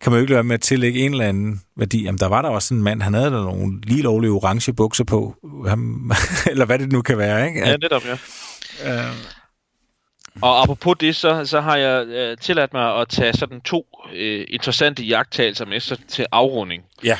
[0.00, 2.02] kan man jo ikke lade med at tillægge en eller anden værdi.
[2.02, 5.04] Jamen, der var der også en mand, han havde der nogle lige lovlige orange bukser
[5.04, 5.36] på,
[5.68, 6.12] ham,
[6.50, 7.62] eller hvad det nu kan være, ikke?
[7.62, 8.16] At, ja, netop, ja.
[8.84, 9.14] Øh,
[10.42, 14.46] og apropos det, så, så har jeg øh, tilladt mig at tage sådan to øh,
[14.48, 16.82] interessante jagttagelser med sig til afrunding.
[17.04, 17.18] Ja.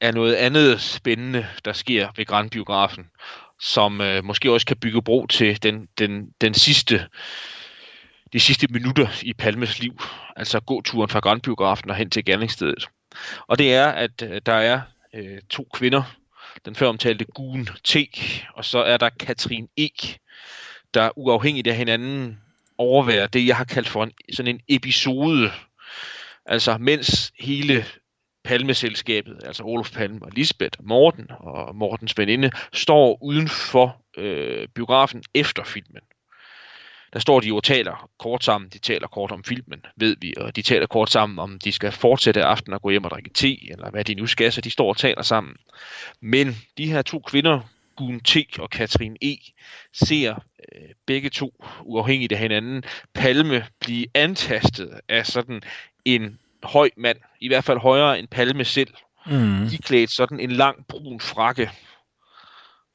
[0.00, 3.04] Af noget andet spændende, der sker ved Grandbiografen,
[3.60, 7.06] som øh, måske også kan bygge bro til den, den, den sidste
[8.32, 10.02] de sidste minutter i Palmes liv,
[10.36, 12.88] altså gåturen fra Grandbiografen og hen til gerningsstedet.
[13.46, 14.80] Og det er, at øh, der er
[15.14, 16.02] øh, to kvinder,
[16.64, 17.96] den før omtalte Gun T,
[18.54, 19.88] og så er der Katrin E,
[20.94, 22.40] der uafhængigt af hinanden
[22.78, 25.52] overværer det, jeg har kaldt for en, sådan en episode.
[26.46, 27.84] Altså, mens hele
[28.44, 34.68] Palmeselskabet, altså Olof Palme og Lisbeth og Morten og Mortens veninde, står uden for øh,
[34.74, 36.02] biografen efter filmen.
[37.12, 38.70] Der står de jo og taler kort sammen.
[38.70, 41.92] De taler kort om filmen, ved vi, og de taler kort sammen, om de skal
[41.92, 44.70] fortsætte aften og gå hjem og drikke te, eller hvad de nu skal, så de
[44.70, 45.56] står og taler sammen.
[46.20, 47.60] Men de her to kvinder
[47.96, 49.36] Gun T og Katrin E.
[49.92, 50.34] ser
[50.74, 52.84] øh, begge to, uafhængigt af hinanden,
[53.14, 55.62] Palme blive antastet af sådan
[56.04, 58.94] en høj mand, i hvert fald højere end Palme selv.
[59.26, 59.68] Mm.
[59.70, 61.70] De klædt sådan en lang brun frakke.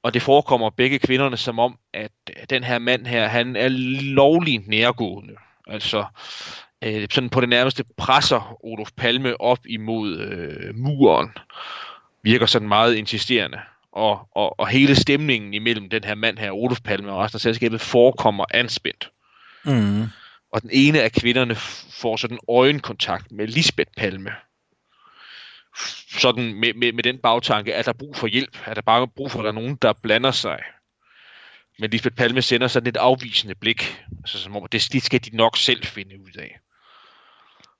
[0.03, 2.11] Og det forekommer begge kvinderne som om, at
[2.49, 3.67] den her mand her, han er
[4.01, 5.33] lovlig nærgående.
[5.67, 6.05] Altså,
[6.83, 11.29] øh, sådan på det nærmeste presser Olof Palme op imod øh, muren.
[12.23, 13.59] Virker sådan meget insisterende.
[13.91, 17.41] Og, og, og hele stemningen imellem den her mand her, Olof Palme og resten af
[17.41, 19.11] selskabet, forekommer anspændt.
[19.65, 20.03] Mm.
[20.55, 21.55] Og den ene af kvinderne
[22.01, 24.31] får sådan øjenkontakt med Lisbeth Palme.
[26.09, 29.07] Sådan med, med, med den bagtanke, at der er brug for hjælp, at der bare
[29.07, 30.59] brug for, at der er nogen, der blander sig.
[31.79, 35.35] Men Lisbeth Palme sender sådan et afvisende blik, altså som om, det, det skal de
[35.35, 36.59] nok selv finde ud af.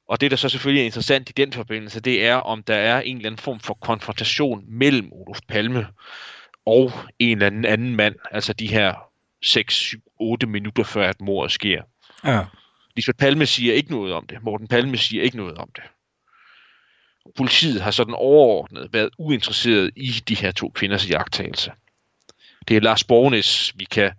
[0.09, 3.01] Og det, der så selvfølgelig er interessant i den forbindelse, det er, om der er
[3.01, 5.87] en eller anden form for konfrontation mellem Olof Palme
[6.65, 8.93] og en eller anden anden mand, altså de her
[9.43, 11.81] 6, 7, 8 minutter før, at mordet sker.
[12.23, 12.45] Ja.
[12.95, 14.43] Lisbeth Palme siger ikke noget om det.
[14.43, 15.83] Morten Palme siger ikke noget om det.
[17.37, 21.71] Politiet har sådan overordnet været uinteresseret i de her to kvinders jagttagelse.
[22.67, 24.11] Det er Lars Bornes, vi kan,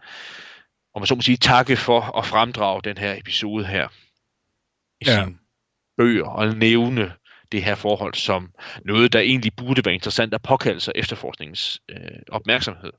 [0.94, 3.88] om man så må sige, takke for at fremdrage den her episode her.
[5.00, 5.20] I Ja.
[5.20, 5.26] ja.
[5.96, 7.12] bøger og nævne
[7.52, 8.52] det her forhold som
[8.84, 11.98] noget, der egentlig burde være interessant at påkalde sig efterforskningens øh,
[12.28, 12.92] opmærksomhed.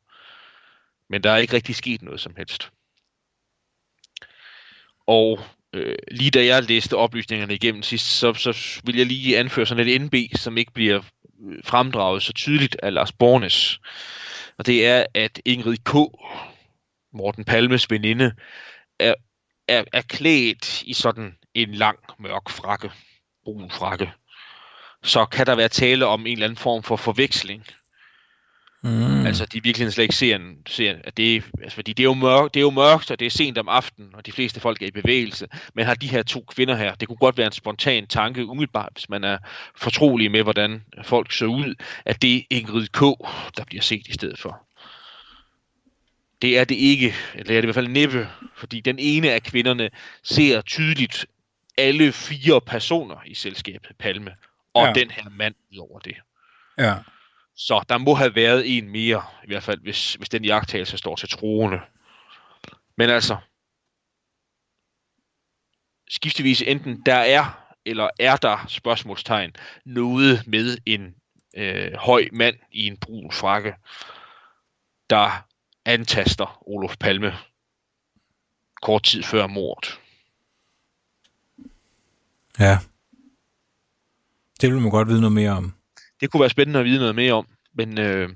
[1.09, 2.71] Men der er ikke rigtig sket noget som helst.
[5.07, 5.39] Og
[5.73, 9.87] øh, lige da jeg læste oplysningerne igennem sidst, så, så vil jeg lige anføre sådan
[9.87, 11.01] et NB, som ikke bliver
[11.47, 13.79] øh, fremdraget så tydeligt af Lars Bornes.
[14.57, 15.93] Og det er, at Ingrid K.,
[17.13, 18.31] Morten Palmes veninde,
[18.99, 19.13] er,
[19.67, 22.91] er, er klædt i sådan en lang, mørk frakke,
[23.43, 24.11] brun frakke.
[25.03, 27.65] Så kan der være tale om en eller anden form for forveksling.
[28.83, 29.25] Mm.
[29.25, 32.13] Altså, de virkelig slet ikke ser, en, ser at det, altså, fordi det er, jo
[32.13, 34.81] mørkt, det er jo mørkt, og det er sent om aftenen, og de fleste folk
[34.81, 35.47] er i bevægelse.
[35.73, 38.89] Men har de her to kvinder her, det kunne godt være en spontan tanke, umiddelbart,
[38.93, 39.37] hvis man er
[39.75, 41.75] fortrolig med, hvordan folk så ud,
[42.05, 43.01] at det er Ingrid K.,
[43.57, 44.67] der bliver set i stedet for.
[46.41, 49.43] Det er det ikke, eller er det i hvert fald næppe, fordi den ene af
[49.43, 49.89] kvinderne
[50.23, 51.25] ser tydeligt
[51.77, 54.31] alle fire personer i selskabet Palme,
[54.73, 54.93] og ja.
[54.93, 56.15] den her mand ud over det.
[56.77, 56.95] Ja.
[57.57, 61.15] Så der må have været en mere, i hvert fald hvis, hvis den jagttagelse står
[61.15, 61.79] til troende.
[62.97, 63.37] Men altså,
[66.09, 69.55] skiftevis enten der er, eller er der spørgsmålstegn,
[69.85, 71.15] noget med en
[71.55, 73.75] øh, høj mand i en brun frakke,
[75.09, 75.45] der
[75.85, 77.33] antaster Olof Palme
[78.81, 79.99] kort tid før mordet.
[82.59, 82.77] Ja.
[84.61, 85.76] Det vil man godt vide noget mere om.
[86.21, 88.29] Det kunne være spændende at vide noget mere om, men øh,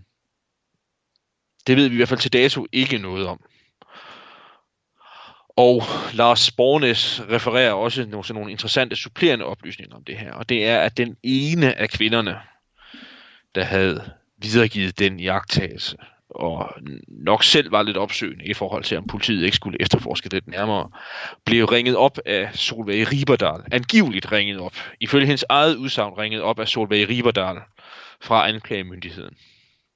[1.67, 3.41] det ved vi i hvert fald til dato ikke noget om.
[5.57, 10.49] Og Lars Bornes refererer også nogle, sådan nogle interessante supplerende oplysninger om det her, og
[10.49, 12.39] det er, at den ene af kvinderne,
[13.55, 15.97] der havde videregivet den jagttagelse,
[16.35, 16.73] og
[17.07, 20.89] nok selv var lidt opsøgende i forhold til, om politiet ikke skulle efterforske det nærmere,
[21.45, 23.63] blev ringet op af Solveig Riberdal.
[23.71, 24.75] Angiveligt ringet op.
[24.99, 27.57] Ifølge hendes eget udsagn ringet op af Solveig Riberdal
[28.21, 29.35] fra anklagemyndigheden.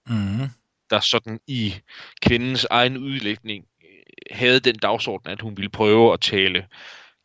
[0.08, 0.50] Mm.
[0.90, 1.76] Der sådan i
[2.22, 6.66] kvindens egen udlægning øh, havde den dagsorden, at hun ville prøve at tale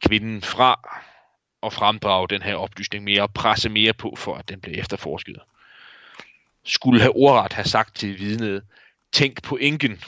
[0.07, 1.01] kvinden fra
[1.63, 5.39] og fremdrage den her oplysning mere og presse mere på, for at den blev efterforsket.
[6.65, 8.63] Skulle have ordret have sagt til vidnet,
[9.13, 10.01] tænk på enken.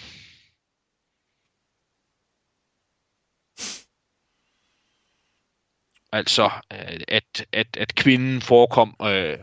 [6.12, 9.38] Altså, øh, at, at, at kvinden forekom øh,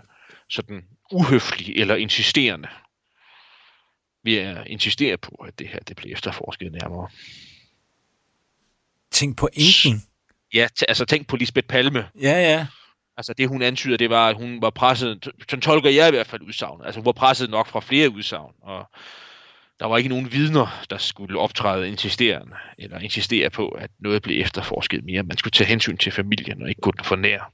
[0.49, 2.70] sådan uhøflig eller insisterende
[4.24, 7.10] ved at insistere på, at det her det blev efterforsket nærmere.
[9.12, 10.01] Tænk på enken.
[10.53, 12.10] Ja, t- altså tænk på Lisbeth Palme.
[12.22, 12.68] Ja, ja.
[13.18, 16.28] Altså det hun antyder, det var, at hun var presset, sådan tolker jeg i hvert
[16.28, 18.89] fald udsagn, altså hun var presset nok fra flere udsagn, og
[19.80, 24.42] der var ikke nogen vidner, der skulle optræde insisterende, eller insistere på, at noget blev
[24.42, 25.24] efterforsket mere.
[25.24, 27.54] Man skulle tage hensyn til familien og ikke gå den for nær.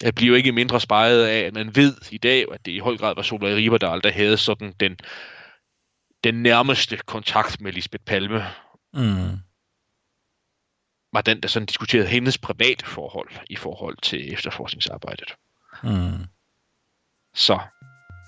[0.00, 2.78] Det bliver jo ikke mindre spejret af, at man ved i dag, at det i
[2.78, 4.96] høj grad var Solveig Riberdal, der havde sådan den,
[6.24, 8.46] den nærmeste kontakt med Lisbeth Palme,
[8.92, 9.38] Mm.
[11.12, 15.34] var den, der sådan diskuterede hendes private forhold i forhold til efterforskningsarbejdet.
[15.82, 16.24] Mm.
[17.34, 17.60] Så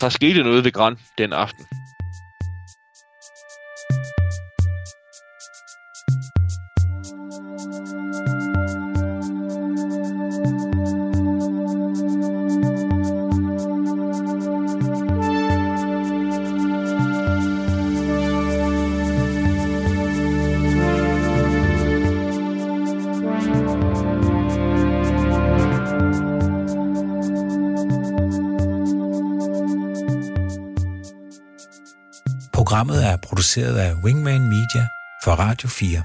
[0.00, 1.66] der skete noget ved Gran den aften.
[33.22, 34.88] Produceret af Wingman Media
[35.24, 36.04] for Radio 4.